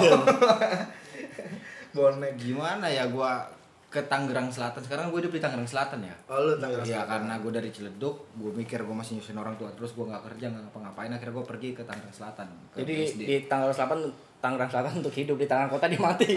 bonek. 1.96 2.34
Gimana 2.34 2.90
ya 2.90 3.06
gua 3.06 3.46
ke 3.86 4.02
Tangerang 4.02 4.48
Selatan 4.48 4.80
sekarang 4.80 5.08
gue 5.08 5.18
hidup 5.18 5.30
di 5.30 5.38
Tangerang 5.38 5.64
Selatan 5.64 6.02
ya. 6.02 6.14
Oh 6.26 6.38
lu 6.40 6.54
Tangerang 6.56 6.82
Iya 6.82 7.00
Selatan. 7.00 7.10
karena 7.12 7.34
gue 7.38 7.52
dari 7.54 7.70
Ciledug, 7.70 8.16
gue 8.34 8.50
mikir 8.52 8.78
gue 8.80 8.92
masih 8.92 9.16
nyusahin 9.16 9.36
orang 9.36 9.54
tua 9.54 9.70
terus 9.70 9.90
gue 9.90 10.04
nggak 10.04 10.22
kerja 10.26 10.46
nggak 10.48 10.62
ngapa-ngapain 10.64 11.10
akhirnya 11.10 11.32
gue 11.32 11.46
pergi 11.46 11.68
ke 11.72 11.82
Tangerang 11.82 12.12
Selatan. 12.12 12.46
ke 12.68 12.76
Jadi 12.78 12.94
SD. 13.06 13.20
di 13.22 13.36
tanggal 13.44 13.70
8 13.70 13.96
Tangerang 14.36 14.68
Selatan 14.68 14.92
untuk 15.00 15.12
hidup 15.12 15.36
di 15.36 15.46
tangan 15.46 15.66
kota 15.66 15.86
dia 15.86 15.96
mati. 15.98 16.28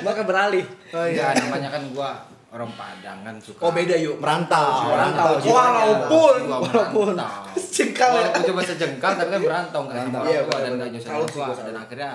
Maka 0.00 0.22
beralih. 0.28 0.64
Oh 0.90 1.04
iya. 1.04 1.34
namanya 1.36 1.68
kan 1.70 1.82
gua 1.90 2.10
orang 2.48 2.68
Padang 2.70 3.18
kan 3.22 3.34
suka. 3.36 3.60
Oh 3.60 3.72
beda 3.72 3.92
yuk. 3.94 4.16
Merantau. 4.16 4.88
Merantau. 4.88 5.36
Walaupun 5.42 6.38
walaupun. 6.52 7.12
merantau. 7.12 7.56
Jengkal 7.56 8.08
ya. 8.10 8.16
Walaupun 8.22 8.42
cuma 8.46 8.60
sejengkal 8.62 9.12
tapi 9.14 9.30
kan 9.30 9.40
berantau 9.42 9.82
kan 9.86 10.04
sama 10.06 10.20
Iya, 10.22 10.40
orang 10.40 10.46
tua 10.46 10.58
dan 10.60 10.72
nyusahin 10.88 11.08
Tahu 11.08 11.20
orang 11.20 11.30
tua 11.52 11.64
dan 11.64 11.76
akhirnya 11.78 12.10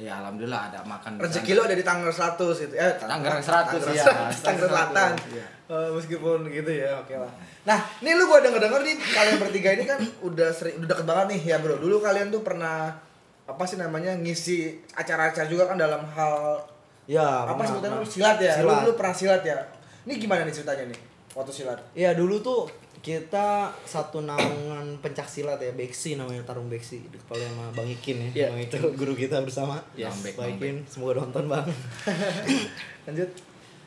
ya 0.00 0.16
alhamdulillah 0.16 0.72
ada 0.72 0.80
makan. 0.82 1.20
Rezeki 1.20 1.52
lu 1.52 1.60
ada 1.60 1.76
di 1.76 1.84
Tangerang 1.84 2.08
100 2.10 2.40
itu. 2.58 2.72
Eh, 2.72 2.92
Tangerang 2.96 3.38
100 3.38 3.76
Tangerang 3.76 3.92
ya. 3.92 4.04
100, 4.32 4.40
Tangerang 4.40 4.70
Selatan. 4.74 5.10
Iya. 5.28 5.46
Eh, 5.68 5.88
meskipun 5.92 6.38
gitu 6.48 6.70
ya, 6.72 6.90
oke 6.96 7.14
lah. 7.14 7.30
Nah, 7.62 7.78
ini 8.00 8.16
lu 8.16 8.24
gua 8.24 8.40
denger-denger 8.40 8.80
nih 8.82 8.96
kalian 8.96 9.36
bertiga 9.38 9.70
ini 9.70 9.84
kan 9.84 10.00
udah 10.24 10.48
sering 10.50 10.80
udah 10.80 10.88
deket 10.88 11.04
banget 11.04 11.26
nih 11.30 11.40
ya, 11.46 11.56
Bro. 11.60 11.76
Dulu 11.76 12.00
kalian 12.00 12.28
tuh 12.28 12.40
pernah 12.40 12.96
apa 13.44 13.62
sih 13.62 13.76
namanya 13.76 14.16
ngisi 14.16 14.58
acara-acara 14.92 15.44
juga 15.44 15.66
kan 15.66 15.76
dalam 15.76 16.00
hal 16.08 16.64
Ya, 17.04 17.26
apa 17.42 17.58
sebutannya 17.60 17.98
lu? 17.98 18.06
silat 18.06 18.38
ya. 18.38 18.54
Lu 18.56 18.70
Silat. 18.70 18.80
dulu 18.80 18.92
pernah 18.94 19.10
silat 19.12 19.42
ya. 19.42 19.58
Ini 20.06 20.14
gimana 20.16 20.42
nih 20.42 20.54
ceritanya 20.54 20.84
nih? 20.88 20.98
Waktu 21.34 21.50
silat. 21.52 21.78
Iya 21.92 22.14
dulu 22.14 22.38
tuh 22.38 22.70
kita 23.00 23.48
satu 23.82 24.20
naungan 24.20 25.00
pencak 25.00 25.24
silat 25.24 25.56
ya 25.56 25.72
Beksi 25.72 26.14
namanya 26.14 26.44
tarung 26.44 26.68
Beksi 26.68 27.00
di 27.02 27.16
kepala 27.16 27.40
sama 27.42 27.64
Bang 27.72 27.88
Ikin 27.88 28.16
ya 28.20 28.28
Iya, 28.30 28.46
Bang 28.50 28.60
Ikin 28.62 28.80
guru 28.94 29.14
kita 29.14 29.40
bersama 29.40 29.80
Yes. 29.94 30.12
Bang 30.12 30.18
Bek, 30.22 30.34
Bang 30.34 30.50
Ikin 30.54 30.76
semoga 30.84 31.12
nonton 31.18 31.44
Bang 31.46 31.64
Lanjut. 33.06 33.30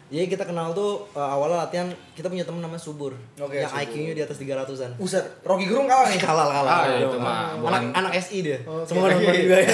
Jadi 0.06 0.30
kita 0.30 0.44
kenal 0.44 0.70
tuh 0.72 1.10
uh, 1.12 1.26
awalnya 1.28 1.58
latihan 1.60 1.90
kita 2.14 2.26
punya 2.28 2.44
temen 2.44 2.60
namanya 2.60 2.78
Subur 2.78 3.18
Oke, 3.36 3.58
yang 3.58 3.66
Subur. 3.66 3.82
IQ-nya 3.82 4.14
di 4.14 4.22
atas 4.22 4.38
300-an 4.38 4.92
Buset, 4.94 5.26
Rocky 5.42 5.66
Gerung 5.66 5.86
kalah 5.86 6.06
nih. 6.06 6.20
kalah 6.20 6.46
kalah 6.46 6.70
Ah, 6.72 6.82
kalah. 6.84 7.02
itu 7.02 7.18
mah 7.18 7.38
anak 7.50 7.58
bukan 7.58 7.82
anak 7.96 8.12
SI 8.20 8.38
dia 8.44 8.58
Oke. 8.62 8.86
semoga 8.86 9.10
nonton 9.12 9.34
juga 9.36 9.58
ya 9.58 9.70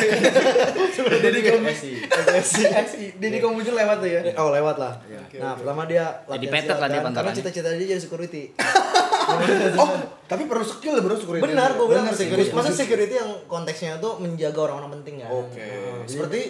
Jadi 1.26 1.40
kamu 1.42 1.68
SI. 1.70 1.92
SI. 2.40 3.06
Jadi 3.16 3.36
kamu 3.38 3.52
muncul 3.54 3.74
lewat 3.74 3.98
tuh 3.98 4.10
ya. 4.10 4.22
oh 4.36 4.50
lewat 4.50 4.76
lah 4.76 4.94
Iya. 5.04 5.20
nah 5.38 5.54
pertama 5.54 5.82
dia 5.86 6.06
Jadi 6.08 6.28
latihan 6.46 6.54
petet 6.54 6.78
lah 6.78 6.88
dia 6.88 7.00
kan, 7.02 7.12
karena 7.12 7.32
cita-cita 7.34 7.68
dia 7.74 7.88
jadi 7.90 8.00
security 8.00 8.44
Oh, 9.82 9.90
tapi 10.26 10.46
perlu 10.46 10.62
skill 10.62 11.00
bro 11.00 11.14
security. 11.14 11.44
benar 11.44 11.74
gue 11.74 11.86
bilang 11.86 12.06
security 12.10 12.50
masa 12.50 12.72
security 12.72 13.14
yang 13.14 13.32
konteksnya 13.46 13.98
tuh 13.98 14.18
menjaga 14.18 14.60
orang-orang 14.62 15.00
penting 15.00 15.22
kan 15.22 15.30
Oke. 15.32 15.58
Nah, 15.60 16.06
Seperti 16.06 16.42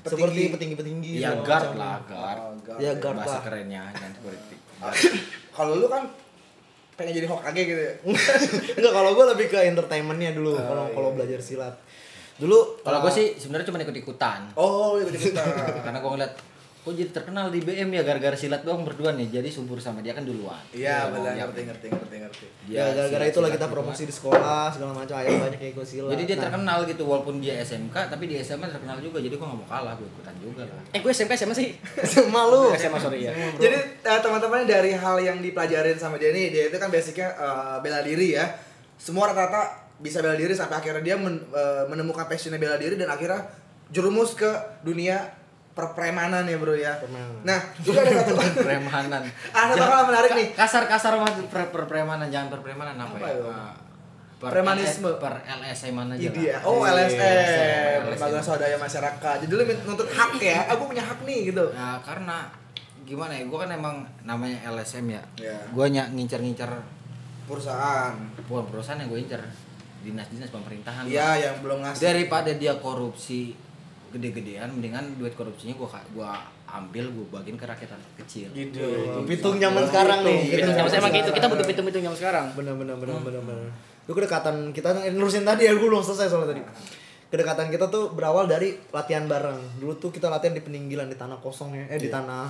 seperti 0.00 0.40
petinggi-petinggi 0.48 1.10
Ya 1.18 1.34
segala 1.34 1.44
guard 1.44 1.64
macam. 1.66 1.76
lah, 1.76 1.96
guard. 2.02 2.38
Oh, 2.38 2.52
guard. 2.62 2.78
ya 2.78 2.90
guard 2.96 3.16
Bahasa 3.18 3.30
lah 3.30 3.40
kerennya 3.42 3.82
dan 3.92 4.10
security. 4.12 4.56
Kalau 5.52 5.72
lu 5.74 5.86
kan 5.86 6.02
pengen 6.94 7.12
jadi 7.14 7.26
Hokage 7.26 7.62
gitu 7.62 7.78
ya. 7.80 7.92
enggak 8.78 8.92
kalau 8.92 9.10
gue 9.12 9.24
lebih 9.28 9.46
ke 9.48 9.58
entertainmentnya 9.64 10.34
dulu 10.34 10.50
Oh, 10.50 10.58
kalau 10.60 10.84
iya. 10.84 10.94
kalau 10.94 11.10
belajar 11.12 11.38
silat 11.38 11.74
dulu 12.34 12.58
Kalau 12.80 12.98
uh, 12.98 13.02
gue 13.04 13.12
sih 13.12 13.26
sebenarnya 13.34 13.66
cuma 13.66 13.78
ikut-ikutan. 13.80 14.40
Oh, 14.54 14.94
ikut 14.96 15.10
ikutan. 15.10 15.46
Karena 15.78 15.98
gue 15.98 16.10
ngeliat 16.10 16.32
kok 16.78 16.94
jadi 16.94 17.10
terkenal 17.10 17.48
di 17.48 17.60
BM 17.60 17.90
ya 17.90 18.00
gara-gara 18.00 18.32
silat 18.32 18.62
doang 18.62 18.80
berdua 18.80 19.12
nih. 19.12 19.28
Jadi 19.30 19.46
subur 19.46 19.76
sama 19.76 19.98
dia 19.98 20.10
kan 20.10 20.22
duluan. 20.22 20.56
Iya, 20.70 21.10
benar 21.10 21.32
Iya, 21.32 21.44
ngerti 21.44 21.60
ngerti 21.62 21.86
ngerti 21.90 22.16
ngerti. 22.18 22.46
ya 22.66 22.84
gara-gara 22.90 23.24
itulah 23.24 23.46
silat 23.46 23.58
kita 23.58 23.66
promosi 23.68 24.02
di 24.02 24.14
sekolah 24.14 24.68
segala 24.68 24.92
macam 24.94 25.14
ayah 25.16 25.30
banyak 25.38 25.58
yang 25.58 25.72
ikut 25.72 25.84
silat 25.84 26.10
Jadi 26.12 26.22
dia 26.24 26.34
Nah, 26.34 26.42
terkenal 26.44 26.78
gitu 26.84 27.02
walaupun 27.04 27.34
dia 27.38 27.54
SMK 27.58 27.96
tapi 28.08 28.24
di 28.24 28.38
SMA 28.38 28.66
terkenal 28.66 28.96
juga. 28.98 29.18
Jadi 29.18 29.34
gue 29.34 29.44
gak 29.44 29.54
mau 29.54 29.66
kalah, 29.66 29.92
gue 29.94 30.06
ikutan 30.06 30.34
juga 30.38 30.62
lah. 30.64 30.80
Eh 30.90 30.98
gue 30.98 31.10
SMP 31.10 31.32
SMA 31.34 31.52
sih. 31.52 31.68
malu 32.34 32.72
SMA 32.72 32.98
sorry 33.04 33.26
ya. 33.26 33.32
Jadi 33.54 33.76
eh, 34.00 34.20
teman-teman 34.20 34.64
dari 34.64 34.92
hal 34.92 35.16
yang 35.18 35.38
dipelajarin 35.38 35.94
sama 35.94 36.16
dia 36.16 36.30
nih, 36.30 36.48
dia 36.48 36.62
itu 36.66 36.76
kan 36.76 36.88
basicnya 36.88 37.28
eh, 37.30 37.76
bela 37.78 38.00
diri 38.00 38.32
ya. 38.32 38.48
Semua 38.96 39.28
rata-rata 39.28 39.76
bisa 39.98 40.18
bela 40.18 40.34
diri 40.34 40.54
sampai 40.54 40.78
akhirnya 40.78 41.02
dia 41.04 41.16
men- 41.16 41.44
eh, 41.48 41.84
menemukan 41.84 42.24
passionnya 42.24 42.56
bela 42.56 42.74
diri 42.74 42.94
dan 42.94 43.06
akhirnya 43.06 43.44
jerumus 43.88 44.32
ke 44.32 44.46
dunia 44.82 45.36
perpremanan 45.78 46.42
ya 46.42 46.56
bro 46.58 46.74
ya. 46.74 46.98
Perpremanan. 46.98 47.38
Nah, 47.46 47.60
juga 47.78 48.02
ada 48.02 48.10
satu 48.18 48.34
Premanan. 48.66 49.22
ada 49.22 49.70
satu 49.70 49.84
hal 49.86 50.04
menarik 50.04 50.30
nih. 50.34 50.46
Kasar-kasar 50.52 51.14
banget 51.14 51.46
per 51.46 51.70
perpremanan, 51.70 52.26
jangan 52.26 52.50
perpremanan 52.50 52.98
apa, 52.98 53.14
Apa 53.14 53.26
ya? 53.26 53.32
itu? 53.32 53.46
Ah, 53.46 53.72
per 54.38 54.50
Premanisme. 54.50 55.08
Per 55.14 55.34
LSM 55.38 55.94
aja 55.96 56.18
Ide. 56.18 56.42
lah. 56.50 56.60
Oh, 56.62 56.82
Iya, 56.82 56.90
LSM. 56.98 57.98
Lembaga 58.10 58.40
Swadaya 58.40 58.74
Masyarakat. 58.76 59.36
Jadi 59.46 59.52
lu 59.52 59.62
nuntut 59.84 60.08
hak 60.08 60.30
ya. 60.36 60.66
Aku 60.74 60.86
punya 60.86 61.00
hak 61.00 61.22
nih 61.22 61.54
gitu. 61.54 61.64
Ya 61.70 61.94
karena 62.02 62.50
gimana 63.02 63.32
ya, 63.32 63.46
gue 63.46 63.56
kan 63.56 63.70
emang 63.70 64.02
namanya 64.22 64.58
LSM 64.68 65.06
ya. 65.08 65.22
Iya. 65.38 65.58
Gue 65.70 65.86
nyak 65.88 66.10
ngincer-ngincer 66.12 66.68
Perusahaan. 67.46 68.12
bukan 68.44 68.64
perusahaan 68.68 68.98
yang 68.98 69.08
gue 69.08 69.20
incer 69.20 69.40
dinas-dinas 69.98 70.50
pemerintahan. 70.50 71.06
Iya, 71.06 71.28
yang 71.40 71.54
belum 71.58 71.80
ngasih. 71.80 72.02
Daripada 72.02 72.52
dia 72.52 72.76
korupsi 72.76 73.56
gede-gedean, 74.14 74.68
mendingan 74.72 75.04
duit 75.20 75.36
korupsinya 75.36 75.76
gue 75.76 75.88
gua 76.16 76.32
ambil 76.68 77.08
gue 77.08 77.26
bagiin 77.32 77.56
ke 77.56 77.64
rakyat 77.64 77.96
kecil. 78.24 78.48
Gitu. 78.52 78.80
pitung 79.24 79.56
zaman 79.56 79.84
sekarang 79.88 80.24
nih. 80.24 80.58
Pitung. 80.58 80.74
Zaman 80.76 80.88
saya 80.88 81.00
emang 81.00 81.14
gitu. 81.16 81.30
Kita 81.32 81.46
butuh 81.48 81.66
pitung-pitung 81.68 82.02
zaman 82.04 82.18
sekarang. 82.18 82.46
bener 82.56 82.74
bener 82.76 82.96
bener 82.96 83.16
bener 83.24 83.42
bener 83.44 83.70
itu 84.08 84.16
kedekatan 84.16 84.72
kita 84.72 85.04
eh, 85.04 85.12
nerusin 85.12 85.44
tadi 85.44 85.68
ya 85.68 85.76
gue 85.76 85.84
belum 85.84 86.00
selesai 86.00 86.32
soalnya 86.32 86.56
tadi. 86.56 86.64
Kedekatan 87.28 87.68
kita 87.68 87.92
tuh 87.92 88.16
berawal 88.16 88.48
dari 88.48 88.72
latihan 88.88 89.28
bareng. 89.28 89.76
Dulu 89.76 90.00
tuh 90.00 90.08
kita 90.08 90.32
latihan 90.32 90.56
di 90.56 90.64
peninggilan 90.64 91.12
di 91.12 91.16
tanah 91.20 91.36
kosong 91.44 91.76
ya. 91.76 91.84
Eh 91.92 92.00
di 92.00 92.08
tanah 92.08 92.48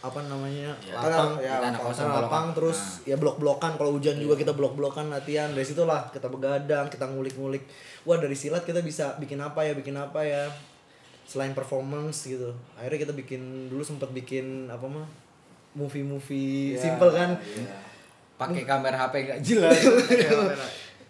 apa 0.00 0.20
namanya? 0.24 0.72
Ya, 0.80 0.96
lapang 0.96 1.36
tanah- 1.36 1.44
ya, 1.44 1.54
tanah 1.60 1.76
lapang. 1.76 1.84
kosong 1.92 2.08
kalau 2.08 2.24
lapang. 2.24 2.44
kan- 2.48 2.54
terus 2.56 2.78
nah. 2.80 3.08
ya 3.12 3.16
blok-blokan. 3.20 3.72
Kalau 3.76 3.90
hujan 3.92 4.16
juga 4.16 4.34
kita 4.40 4.56
blok-blokan 4.56 5.12
latihan. 5.12 5.52
Dari 5.52 5.66
situlah 5.68 6.08
kita 6.08 6.32
begadang 6.32 6.88
kita 6.88 7.04
ngulik-ngulik. 7.04 7.68
Wah 8.08 8.16
dari 8.16 8.32
silat 8.32 8.64
kita 8.64 8.80
bisa 8.80 9.12
bikin 9.20 9.36
apa 9.44 9.60
ya 9.60 9.76
bikin 9.76 10.00
apa 10.00 10.24
ya 10.24 10.48
selain 11.24 11.52
performance 11.52 12.24
gitu 12.24 12.52
akhirnya 12.74 13.00
kita 13.02 13.12
bikin 13.12 13.40
dulu 13.66 13.80
sempat 13.80 14.10
bikin 14.10 14.68
apa 14.68 14.84
mah 14.84 15.06
movie-movie 15.74 16.74
Iya, 16.74 16.80
simple 16.80 17.10
kan 17.10 17.34
iya. 17.34 17.74
pakai 18.34 18.62
kamera 18.62 18.94
HP 18.96 19.14
gak 19.24 19.40
jelas. 19.48 19.74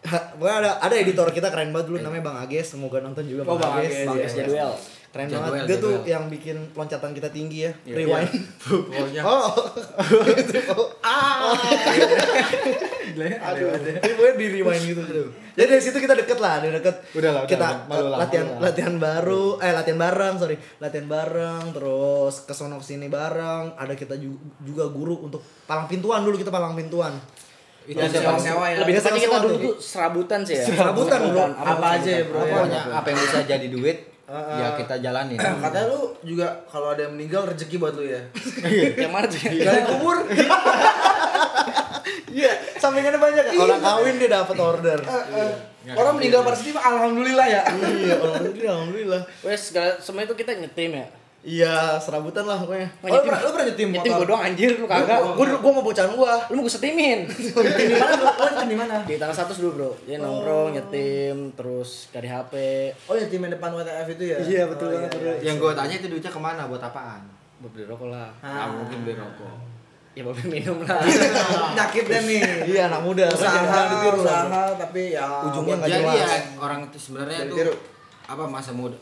Ha, 0.05 0.17
Pokoknya 0.33 0.57
ada 0.61 0.71
ada 0.81 0.95
editor 0.95 1.29
kita 1.29 1.49
keren 1.49 1.69
banget 1.69 1.89
dulu 1.89 1.97
namanya 1.99 2.21
Bang 2.23 2.39
Ages, 2.39 2.73
semoga 2.73 3.01
nonton 3.01 3.25
juga 3.25 3.45
Oh, 3.45 3.57
Bang 3.57 3.81
Ages, 3.81 4.05
Bang 4.05 4.17
Ages. 4.17 4.33
Jadwel. 4.35 4.73
Keren 5.15 5.31
Jadwel, 5.31 5.63
banget. 5.63 5.67
Dia 5.71 5.77
tuh 5.79 5.95
yang 6.03 6.27
bikin 6.27 6.57
loncatan 6.75 7.15
kita 7.15 7.31
tinggi 7.31 7.71
ya. 7.71 7.73
Iya. 7.87 8.03
Rewind. 8.03 8.35
Pokoknya 8.67 9.23
Oh. 9.23 9.47
oh. 10.75 10.89
Ah. 11.07 11.55
Aduh. 13.15 13.71
Jadi 13.79 14.11
pokoknya 14.19 14.35
di 14.35 14.47
rewind 14.59 14.83
gitu. 14.91 15.03
Jadi 15.55 15.69
dari 15.71 15.79
situ 15.79 16.03
kita 16.03 16.19
deket 16.19 16.43
lah, 16.43 16.59
dari 16.59 16.75
deket. 16.75 17.15
Udah 17.15 17.31
lah, 17.31 17.43
kita 17.47 17.63
udah. 17.63 17.87
Malu 17.87 18.07
lah, 18.11 18.19
latihan 18.27 18.47
malu 18.51 18.59
lah. 18.59 18.63
latihan 18.67 18.95
baru, 18.99 19.45
eh 19.63 19.71
latihan 19.71 19.99
bareng, 20.03 20.35
sorry. 20.35 20.57
Latihan 20.83 21.07
bareng, 21.07 21.63
terus 21.71 22.35
ke 22.43 22.51
sono 22.51 22.83
sini 22.83 23.07
bareng. 23.07 23.79
Ada 23.79 23.95
kita 23.95 24.19
ju- 24.19 24.43
juga 24.67 24.91
guru 24.91 25.31
untuk 25.31 25.47
palang 25.71 25.87
pintuan 25.87 26.27
dulu 26.27 26.35
kita 26.35 26.51
palang 26.51 26.75
pintuan. 26.75 27.15
itu 27.85 28.01
Dan 28.01 28.09
siapa 28.11 28.35
sewa-sewa 28.35 28.67
ya. 28.67 28.77
Lebih 28.83 28.95
tepatnya 28.99 29.21
kita 29.29 29.39
dulu 29.45 29.57
tuh. 29.61 29.75
serabutan 29.79 30.41
sih 30.43 30.57
ya. 30.59 30.65
Serabutan, 30.65 31.21
bro. 31.31 31.45
Apa 31.55 31.87
aja 32.01 32.11
ya, 32.11 32.25
bro, 32.27 32.41
ya. 32.43 32.51
Pokoknya 32.51 32.81
apa 32.91 33.07
yang 33.13 33.19
bisa 33.23 33.39
jadi 33.47 33.67
duit 33.71 34.14
Heeh. 34.25 34.57
ya 34.57 34.69
kita 34.81 34.95
jalanin. 35.05 35.37
Katanya 35.65 35.87
lu 35.93 36.17
juga 36.25 36.65
kalau 36.69 36.97
ada 36.97 37.05
yang 37.05 37.15
meninggal 37.17 37.45
rezeki 37.45 37.77
buat 37.77 37.95
lu 37.97 38.09
ya. 38.09 38.21
Yang 39.05 39.13
mana 39.13 39.27
tuh? 39.29 39.39
Gali 39.41 39.83
kubur. 39.89 40.17
Iya, 42.35 42.51
sampingannya 42.83 43.17
banyak. 43.23 43.45
Orang 43.55 43.79
kawin 43.79 44.19
dia 44.19 44.27
dapat 44.27 44.59
order. 44.59 44.99
Orang 45.95 46.19
meninggal 46.19 46.43
sedih, 46.59 46.75
alhamdulillah 46.75 47.47
ya. 47.47 47.63
Iya, 47.71 48.19
alhamdulillah, 48.19 48.75
alhamdulillah. 48.75 49.23
Wes 49.47 49.71
segala 49.71 50.03
semua 50.03 50.27
itu 50.27 50.35
kita 50.35 50.59
nyetim 50.59 50.99
ya. 50.99 51.07
Iya, 51.45 52.01
serabutan 52.01 52.49
lah 52.49 52.57
pokoknya. 52.57 52.89
Oh, 52.99 53.07
Oh, 53.07 53.09
lu 53.11 53.21
pernah, 53.23 53.39
lu 53.39 53.51
pernah 53.53 53.67
nyetim 53.69 53.89
Nyetim 53.93 54.09
motor? 54.09 54.17
gua 54.17 54.27
doang 54.27 54.43
anjir 54.43 54.71
lu 54.75 54.87
kagak. 54.89 55.19
Gua, 55.21 55.33
gua, 55.37 55.59
gua 55.61 55.73
mau 55.77 55.85
bocahan 55.85 56.11
gua. 56.11 56.35
Lu 56.49 56.55
mau 56.57 56.65
gue 56.65 56.73
setimin. 56.73 57.29
Nyetim 57.29 57.87
di 57.87 57.95
mana? 57.95 58.13
Lu 58.15 58.25
lu 58.25 58.45
nyetim 58.49 58.71
di 58.71 58.79
mana? 58.79 58.97
Di 59.05 59.15
tanggal 59.15 59.37
satu 59.37 59.53
dulu 59.55 59.71
bro. 59.71 59.91
Dia 60.03 60.17
nongkrong, 60.19 60.73
nyetim, 60.73 61.37
terus 61.53 62.09
dari 62.09 62.27
HP. 62.27 62.55
Oh, 63.05 63.15
nyetim 63.15 63.39
yang 63.39 63.53
depan 63.53 63.71
WTF 63.73 64.09
itu 64.11 64.25
ya? 64.25 64.37
Iya, 64.41 64.63
betul 64.67 64.89
Oh, 64.89 64.93
banget, 64.97 65.11
bro. 65.15 65.33
Yang 65.39 65.57
gue 65.59 65.73
tanya 65.75 65.95
itu 65.95 66.07
duitnya 66.09 66.33
ke 66.33 66.41
mana 66.41 66.63
buat 66.65 66.81
apaan? 66.81 67.23
Buat 67.61 67.71
beli 67.71 67.85
rokok 67.85 68.09
lah. 68.09 68.33
Nggak 68.41 68.69
mungkin 68.75 68.99
beli 69.05 69.15
rokok. 69.15 69.57
Ya 70.11 70.21
buat 70.23 70.35
beli 70.35 70.49
minum 70.55 70.79
lah. 70.81 70.97
Penyakit 71.69 72.05
deh 72.07 72.21
nih. 72.25 72.41
Iya, 72.67 72.83
anak 72.89 73.01
muda. 73.03 73.29
Usaha, 73.29 73.93
ditiru 73.93 74.17
usaha, 74.19 74.65
tapi 74.75 75.13
ya 75.13 75.29
Ujungnya 75.45 75.77
nggak 75.77 75.91
Jadi 75.91 76.05
jelas. 76.09 76.17
ya 76.17 76.29
orang 76.57 76.81
itu 76.87 76.97
sebenarnya 76.99 77.39
Jadi 77.39 77.51
itu 77.51 77.57
tiru. 77.61 77.73
apa 78.25 78.45
masa 78.47 78.73
muda 78.73 78.97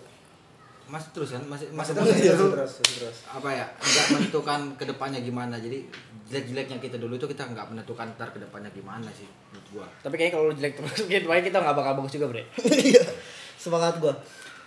masih 0.92 1.08
terus 1.10 1.32
kan 1.32 1.40
masih 1.42 1.72
masih 1.72 1.96
terus, 1.96 2.04
muda 2.04 2.12
terus, 2.12 2.28
itu 2.28 2.46
terus, 2.52 2.72
terus. 3.00 3.16
apa 3.26 3.48
ya 3.48 3.64
nggak 3.72 4.06
menentukan 4.12 4.60
ke 4.76 4.84
depannya 4.84 5.20
gimana 5.20 5.56
jadi 5.56 5.80
jelek-jeleknya 6.22 6.76
kita 6.78 6.96
dulu 6.96 7.16
itu 7.16 7.24
kita 7.26 7.48
nggak 7.48 7.64
menentukan 7.66 8.12
ntar 8.12 8.28
ke 8.28 8.38
depannya 8.38 8.68
gimana 8.70 9.08
sih 9.08 9.24
menurut 9.48 9.66
gua 9.72 9.86
Tapi 10.00 10.14
kayaknya 10.14 10.32
kalau 10.34 10.44
lu 10.46 10.54
jelek 10.54 10.76
terus 10.76 10.92
gitu 11.10 11.24
baik 11.24 11.48
kita 11.48 11.58
nggak 11.58 11.72
bakal 11.72 11.92
bagus 11.96 12.12
juga 12.12 12.26
bre. 12.28 12.44
Iya. 12.92 13.02
Semangat 13.54 13.96
gua. 13.96 14.12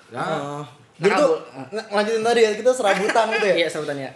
ya 0.07 0.17
Heeh. 0.17 0.63
Dulu 0.95 1.11
tuh 1.13 1.33
ng- 1.69 1.89
lanjutin 1.91 2.23
tadi 2.23 2.39
ya, 2.41 2.51
kita 2.55 2.71
serabutan 2.71 3.25
gitu 3.29 3.45
ya. 3.45 3.55
Iya 3.61 3.67
sebutannya. 3.67 4.09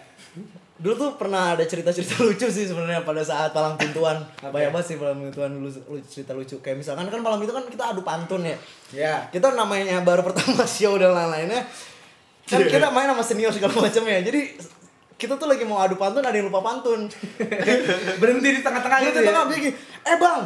Dulu 0.80 0.94
tuh 0.96 1.10
pernah 1.14 1.52
ada 1.52 1.60
cerita-cerita 1.62 2.24
lucu 2.24 2.48
sih 2.48 2.64
sebenarnya 2.64 3.04
pada 3.04 3.20
saat 3.20 3.52
palang 3.52 3.76
pintuan. 3.76 4.16
Banyak 4.40 4.72
banget 4.72 4.86
sih 4.86 4.96
palang 4.96 5.20
pintuan 5.20 5.52
dulu 5.52 5.68
lu- 5.68 6.00
cerita 6.02 6.32
lucu. 6.32 6.56
Kayak 6.58 6.80
misalkan 6.80 7.04
kan 7.04 7.20
palang 7.20 7.36
pintu 7.36 7.52
kan 7.52 7.68
kita 7.68 7.92
adu 7.92 8.00
pantun 8.00 8.40
ya. 8.40 8.56
Ya. 8.90 9.14
Kita 9.28 9.52
namanya 9.52 10.00
baru 10.00 10.24
pertama 10.24 10.64
show 10.64 10.96
dan 10.96 11.12
lain-lainnya. 11.12 11.60
Kan 12.50 12.60
kita 12.66 12.88
main 12.90 13.06
sama 13.06 13.22
senior 13.22 13.50
segala 13.50 13.72
macam 13.72 14.02
ya. 14.04 14.18
Jadi 14.20 14.40
kita 15.14 15.36
tuh 15.36 15.46
lagi 15.46 15.62
mau 15.62 15.78
adu 15.78 15.94
pantun 15.94 16.20
ada 16.20 16.32
yang 16.32 16.48
lupa 16.48 16.60
pantun. 16.60 17.06
Berhenti 18.20 18.48
di 18.50 18.60
tengah-tengah 18.60 18.98
Gitu 19.00 19.08
gitu 19.08 19.18
ya. 19.20 19.28
tengah 19.28 19.44
bikin, 19.46 19.72
eh 20.02 20.16
bang. 20.16 20.40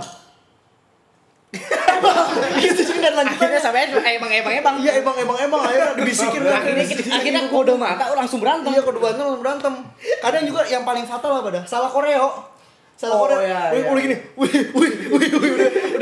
Eh 1.54 1.98
bang, 2.02 2.26
gitu 2.58 2.80
sih 2.82 2.98
kan 2.98 3.14
lanjutannya. 3.14 3.58
Sampai 3.58 3.86
eh 3.86 4.18
bang 4.18 4.32
eh 4.34 4.42
bang 4.42 4.52
eh 4.52 4.60
bang. 4.60 4.74
Iya 4.76 4.92
emang 4.98 5.14
emang 5.16 5.38
emang 5.38 5.60
akhirnya 5.62 5.94
dibisikin 5.94 6.40
kan. 6.42 6.58
Akhirnya 6.60 6.84
kita 6.84 7.00
akhirnya 7.08 7.42
kode 7.46 7.72
mata 7.74 8.10
oh, 8.10 8.16
langsung 8.18 8.42
berantem. 8.42 8.74
Iya 8.74 8.82
kode 8.82 8.98
berantem 8.98 9.22
langsung 9.24 9.42
berantem. 9.42 9.72
Kadang 10.18 10.44
juga 10.44 10.60
yang 10.66 10.82
paling 10.82 11.06
fatal 11.06 11.30
apa 11.38 11.48
dah? 11.50 11.62
Salah 11.64 11.88
koreo. 11.88 12.50
Salah 12.94 13.14
Oh, 13.14 13.26
koreo. 13.26 13.42
iya, 13.42 13.70
Wih, 13.70 13.82
iya. 13.82 13.90
udah 13.90 14.02
gini. 14.02 14.16
Wih, 14.38 14.50
wih, 14.70 14.90
wih, 15.14 15.30
wih, 15.34 15.52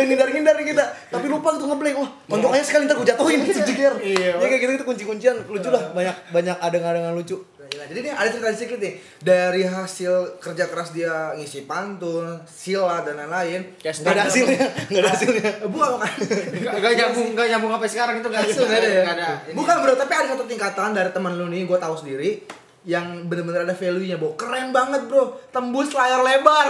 udah 0.02 0.06
ngindar-ngindar 0.10 0.54
nih 0.58 0.66
kita. 0.74 0.84
Tapi 1.14 1.26
lupa 1.30 1.54
gitu 1.54 1.70
ngeblank. 1.70 1.96
Wah, 2.02 2.10
tonjok 2.26 2.50
aja 2.58 2.64
sekali 2.66 2.82
ntar 2.90 2.98
gue 2.98 3.06
jatuhin 3.06 3.38
gitu 3.46 3.60
jeger. 3.62 3.94
Iya. 4.02 4.42
Ya 4.42 4.46
kayak 4.50 4.60
gitu 4.66 4.72
itu 4.82 4.84
kunci-kuncian 4.84 5.36
lucu 5.46 5.70
lah. 5.70 5.94
Banyak 5.94 6.34
banyak 6.34 6.56
adegan-adegan 6.58 7.14
lucu. 7.14 7.38
Nah, 7.72 7.88
jadi 7.88 8.04
nih 8.04 8.12
ada 8.12 8.28
cerita 8.28 8.52
sedikit 8.52 8.78
nih 8.84 8.92
dari 9.24 9.64
hasil 9.64 10.36
kerja 10.36 10.68
keras 10.68 10.92
dia 10.92 11.32
ngisi 11.38 11.64
pantun, 11.64 12.42
sila 12.44 13.00
dan 13.00 13.16
lain-lain. 13.16 13.64
Enggak 13.80 14.12
ada 14.18 14.22
hasilnya, 14.28 14.66
enggak 14.92 15.02
ada 15.06 15.10
hasilnya. 15.16 15.50
Bukan 15.72 15.88
bukan. 15.96 16.10
nggak 16.52 16.74
nggak 16.84 16.94
nyambung 17.00 17.28
nggak 17.32 17.48
nyambung 17.48 17.70
sampai 17.78 17.88
sekarang 17.88 18.14
itu 18.20 18.28
nggak 18.28 18.42
Hasil 18.44 18.62
nggak 18.68 18.80
ada 18.82 18.90
ya? 18.90 19.02
ini. 19.48 19.54
Bukan 19.56 19.74
bro, 19.80 19.94
tapi 19.96 20.12
ada 20.12 20.26
satu 20.36 20.44
tingkatan 20.44 20.92
dari 20.92 21.10
teman 21.14 21.32
lu 21.38 21.48
nih, 21.48 21.64
gue 21.64 21.78
tahu 21.80 21.94
sendiri 21.96 22.44
yang 22.82 23.30
bener-bener 23.30 23.62
ada 23.62 23.74
value-nya, 23.78 24.18
bro. 24.18 24.34
Keren 24.34 24.74
banget, 24.74 25.06
bro. 25.06 25.38
Tembus 25.54 25.94
layar 25.94 26.20
lebar. 26.26 26.66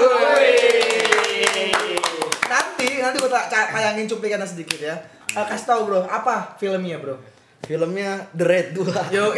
Nanti 3.03 3.19
gue 3.19 3.31
tayangin 3.51 4.07
cuplikannya 4.07 4.47
sedikit 4.47 4.79
ya. 4.79 4.97
Eh, 5.33 5.45
kasih 5.49 5.67
tahu 5.67 5.81
bro, 5.91 6.01
apa 6.07 6.55
filmnya 6.61 7.01
bro? 7.03 7.19
Filmnya 7.67 8.31
The 8.37 8.45
Red 8.47 8.67
2. 8.75 9.15
Yo, 9.17 9.33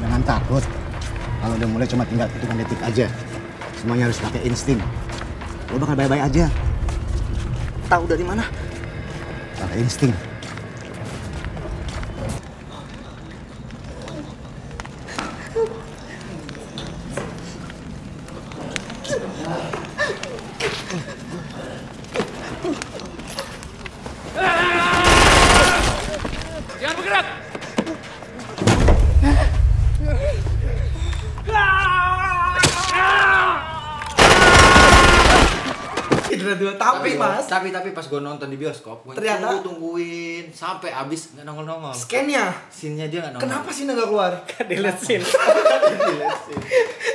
Jangan 0.00 0.22
takut. 0.24 0.64
Kalau 1.44 1.54
udah 1.60 1.68
mulai 1.68 1.86
cuma 1.88 2.04
tinggal 2.08 2.28
hitungan 2.32 2.56
detik 2.64 2.80
aja. 2.80 3.06
Semuanya 3.76 4.08
harus 4.08 4.16
pakai 4.16 4.40
insting. 4.48 4.80
Lo 5.72 5.76
bakal 5.76 5.96
baik-baik 5.98 6.24
aja. 6.24 6.48
Tahu 7.90 8.04
dari 8.08 8.24
mana? 8.24 8.48
Pakai 9.60 9.76
insting. 9.84 10.33
Indra 36.54 36.62
dua 36.62 36.72
tapi 36.72 37.10
mas, 37.14 37.44
tapi 37.44 37.68
tapi 37.68 37.90
pas 37.90 38.02
gue 38.02 38.16
nonton 38.18 38.46
di 38.46 38.54
bioskop 38.54 39.02
gue 39.02 39.12
Ternyata- 39.12 39.50
tunggu 39.50 39.58
tungguin 39.66 40.44
sampai 40.48 40.90
abis 40.90 41.34
nggak 41.34 41.44
nongol 41.44 41.64
nongol 41.64 41.90
scan-nya. 41.90 42.54
scene-nya 42.68 43.06
dia 43.06 43.18
nggak 43.20 43.32
nongol 43.34 43.44
Kenapa 43.44 43.68
sih 43.68 43.82
nggak 43.84 43.98
keluar? 44.04 44.32
Delete 44.70 45.00
scene. 45.00 45.24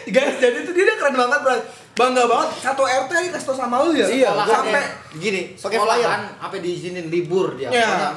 Guys, 0.06 0.36
jadi 0.38 0.58
tuh 0.62 0.74
dia 0.74 0.96
keren 0.96 1.16
banget 1.16 1.40
bro. 1.40 1.56
Bangga 1.96 2.24
banget. 2.26 2.50
Satu 2.60 2.84
RT 2.84 3.12
nih 3.12 3.30
kasih 3.30 3.46
tau 3.46 3.58
sama 3.58 3.76
lu 3.82 3.92
ya. 3.92 4.08
Iya, 4.08 4.30
sampai 4.42 4.82
ya. 4.82 5.16
gini 5.16 5.42
Pakai 5.54 5.78
sekolahan 5.78 6.22
apa 6.38 6.56
diizinin 6.58 7.08
libur 7.08 7.54
dia. 7.54 7.68
Pokoknya 7.68 8.12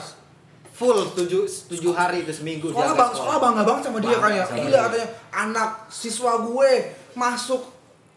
full 0.73 0.99
tujuh 1.13 1.45
tujuh 1.69 1.93
hari 1.93 2.25
itu 2.25 2.33
seminggu 2.33 2.67
dia 2.67 2.75
sekolah 2.75 2.97
bang 2.97 3.11
sekolah 3.13 3.39
bangga 3.39 3.63
banget 3.63 3.83
sama 3.85 3.99
dia 4.01 4.17
kan 4.17 4.31
ya. 4.33 4.43
sama 4.43 4.57
Gila 4.59 4.71
dia. 4.71 4.83
katanya 4.83 5.09
anak 5.31 5.71
siswa 5.87 6.33
gue 6.43 6.71
masuk 7.13 7.63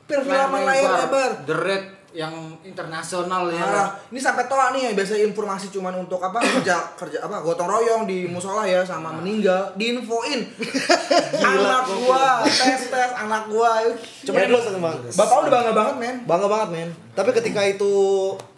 perfilman 0.06 0.62
layar 0.64 0.92
lebar. 1.04 1.32
The 1.44 1.56
Red 1.56 1.84
yang 2.16 2.32
internasional 2.64 3.52
ya. 3.52 3.60
Nah, 3.60 3.88
ini 4.08 4.20
sampai 4.24 4.48
toa 4.48 4.72
nih 4.72 4.90
ya 4.90 4.92
biasa 4.96 5.20
informasi 5.20 5.68
cuman 5.68 6.08
untuk 6.08 6.24
apa 6.24 6.40
kerja 6.58 6.80
kerja 6.96 7.20
apa 7.28 7.44
gotong 7.44 7.68
royong 7.68 8.08
di 8.08 8.24
musola 8.26 8.64
ya 8.64 8.82
sama 8.88 9.12
meninggal 9.12 9.76
diinfoin. 9.76 10.48
Anak 11.52 11.86
gua 11.92 12.48
tes 12.48 12.88
tes 12.88 13.12
anak 13.20 13.52
gua. 13.52 13.84
Coba 14.24 14.48
dulu 14.48 14.60
satu 14.64 14.80
bang. 14.80 14.98
bapak 15.12 15.36
udah 15.44 15.52
bangga 15.52 15.74
banget 15.76 15.96
men. 16.00 16.16
Bangga 16.24 16.48
banget 16.48 16.70
men. 16.72 16.90
Tapi 17.16 17.32
ketika 17.36 17.62
itu 17.68 17.94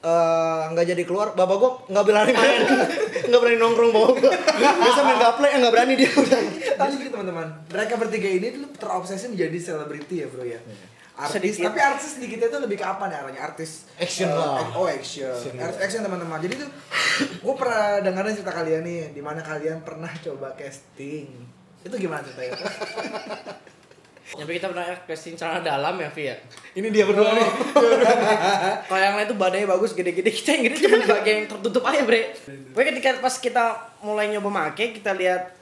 eh, 0.05 0.61
nggak 0.73 0.85
jadi 0.93 1.03
keluar, 1.05 1.33
bapak 1.33 1.55
gua 1.57 1.71
nggak 1.89 2.05
berani 2.05 2.33
main, 2.33 2.61
nggak 3.27 3.39
berani 3.41 3.57
nongkrong 3.57 3.89
bawa 3.89 4.09
gua. 4.13 4.33
Biasa 4.57 4.99
main 5.01 5.17
gaple, 5.17 5.47
eh 5.49 5.57
nggak 5.57 5.73
berani 5.73 5.93
dia. 5.97 6.11
Udah. 6.13 6.41
tapi 6.77 6.93
gitu 7.01 7.09
teman-teman. 7.09 7.47
Mereka 7.73 7.93
bertiga 7.97 8.29
ini 8.29 8.47
dulu 8.53 8.69
terobsesi 8.77 9.33
menjadi 9.33 9.57
selebriti 9.57 10.21
ya 10.21 10.29
bro 10.29 10.45
ya 10.45 10.61
artis 11.17 11.57
Sedikit. 11.57 11.65
tapi 11.73 11.79
artis 11.81 12.09
sedikit 12.13 12.37
itu 12.45 12.57
lebih 12.61 12.77
ke 12.77 12.85
apa 12.85 13.09
nih 13.09 13.17
arahnya 13.17 13.41
artis 13.41 13.89
Action 13.97 14.29
eh, 14.29 14.37
lah. 14.37 14.69
oh 14.77 14.85
action 14.85 15.33
artis 15.57 15.79
action 15.81 16.01
teman-teman 16.05 16.37
jadi 16.37 16.61
tuh 16.61 16.69
gue 17.41 17.55
pernah 17.57 18.05
dengerin 18.05 18.33
cerita 18.37 18.53
kalian 18.53 18.81
nih 18.85 19.01
di 19.17 19.21
mana 19.25 19.41
kalian 19.41 19.81
pernah 19.81 20.13
coba 20.21 20.53
casting 20.53 21.25
itu 21.81 21.95
gimana 21.97 22.21
ceritanya 22.21 22.53
Nyampe 24.27 24.59
kita 24.59 24.67
pernah 24.67 24.83
casting 25.07 25.39
celana 25.39 25.63
dalam 25.63 25.95
ya, 26.03 26.11
Vi 26.11 26.27
ya. 26.27 26.35
Ini 26.75 26.91
dia 26.91 27.07
berdua 27.07 27.31
nih. 27.31 27.47
Kalau 28.91 28.99
yang 28.99 29.15
lain 29.15 29.27
tuh 29.31 29.39
badannya 29.39 29.71
bagus, 29.71 29.95
gede-gede. 29.95 30.35
Kita 30.35 30.51
yang 30.51 30.67
gede 30.67 30.83
cuma 30.83 30.99
bagian 31.15 31.35
yang 31.39 31.47
tertutup 31.47 31.87
aja, 31.87 32.03
Bre. 32.03 32.35
Pokoknya 32.75 32.91
ketika 32.91 33.23
pas 33.23 33.35
kita 33.39 33.63
mulai 34.03 34.27
nyoba 34.27 34.51
make, 34.51 34.99
kita 34.99 35.15
lihat 35.15 35.55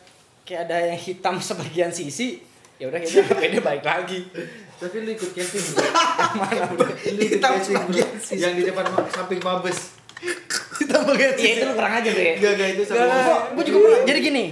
kayak 0.49 0.65
ada 0.65 0.81
yang 0.81 0.97
hitam 0.97 1.37
sebagian 1.37 1.93
sisi. 1.93 2.41
Ya 2.81 2.89
udah 2.89 3.05
kita 3.05 3.21
pede 3.37 3.61
balik 3.61 3.85
lagi. 3.85 4.25
Tapi 4.75 4.95
lu 5.07 5.09
ikut 5.15 5.31
casting 5.31 5.63
Mana, 6.39 6.67
Bre? 6.75 6.93
lu 7.15 7.21
ikut 7.23 7.41
sih. 8.19 8.35
yang 8.35 8.53
di 8.59 8.67
depan 8.67 8.83
samping 9.07 9.39
mabes 9.39 9.95
Kita 10.75 11.07
pakai 11.07 11.39
Iya 11.39 11.51
itu 11.55 11.63
lu 11.69 11.73
kurang 11.79 11.93
aja, 12.03 12.09
Bre. 12.11 12.35
Gak, 12.39 12.51
gak, 12.59 12.67
itu 12.75 12.83
sama 12.83 13.05
Gua, 13.07 13.37
gua 13.55 13.63
juga 13.63 13.77
pernah. 13.87 13.99
Jadi 14.03 14.19
gini, 14.19 14.43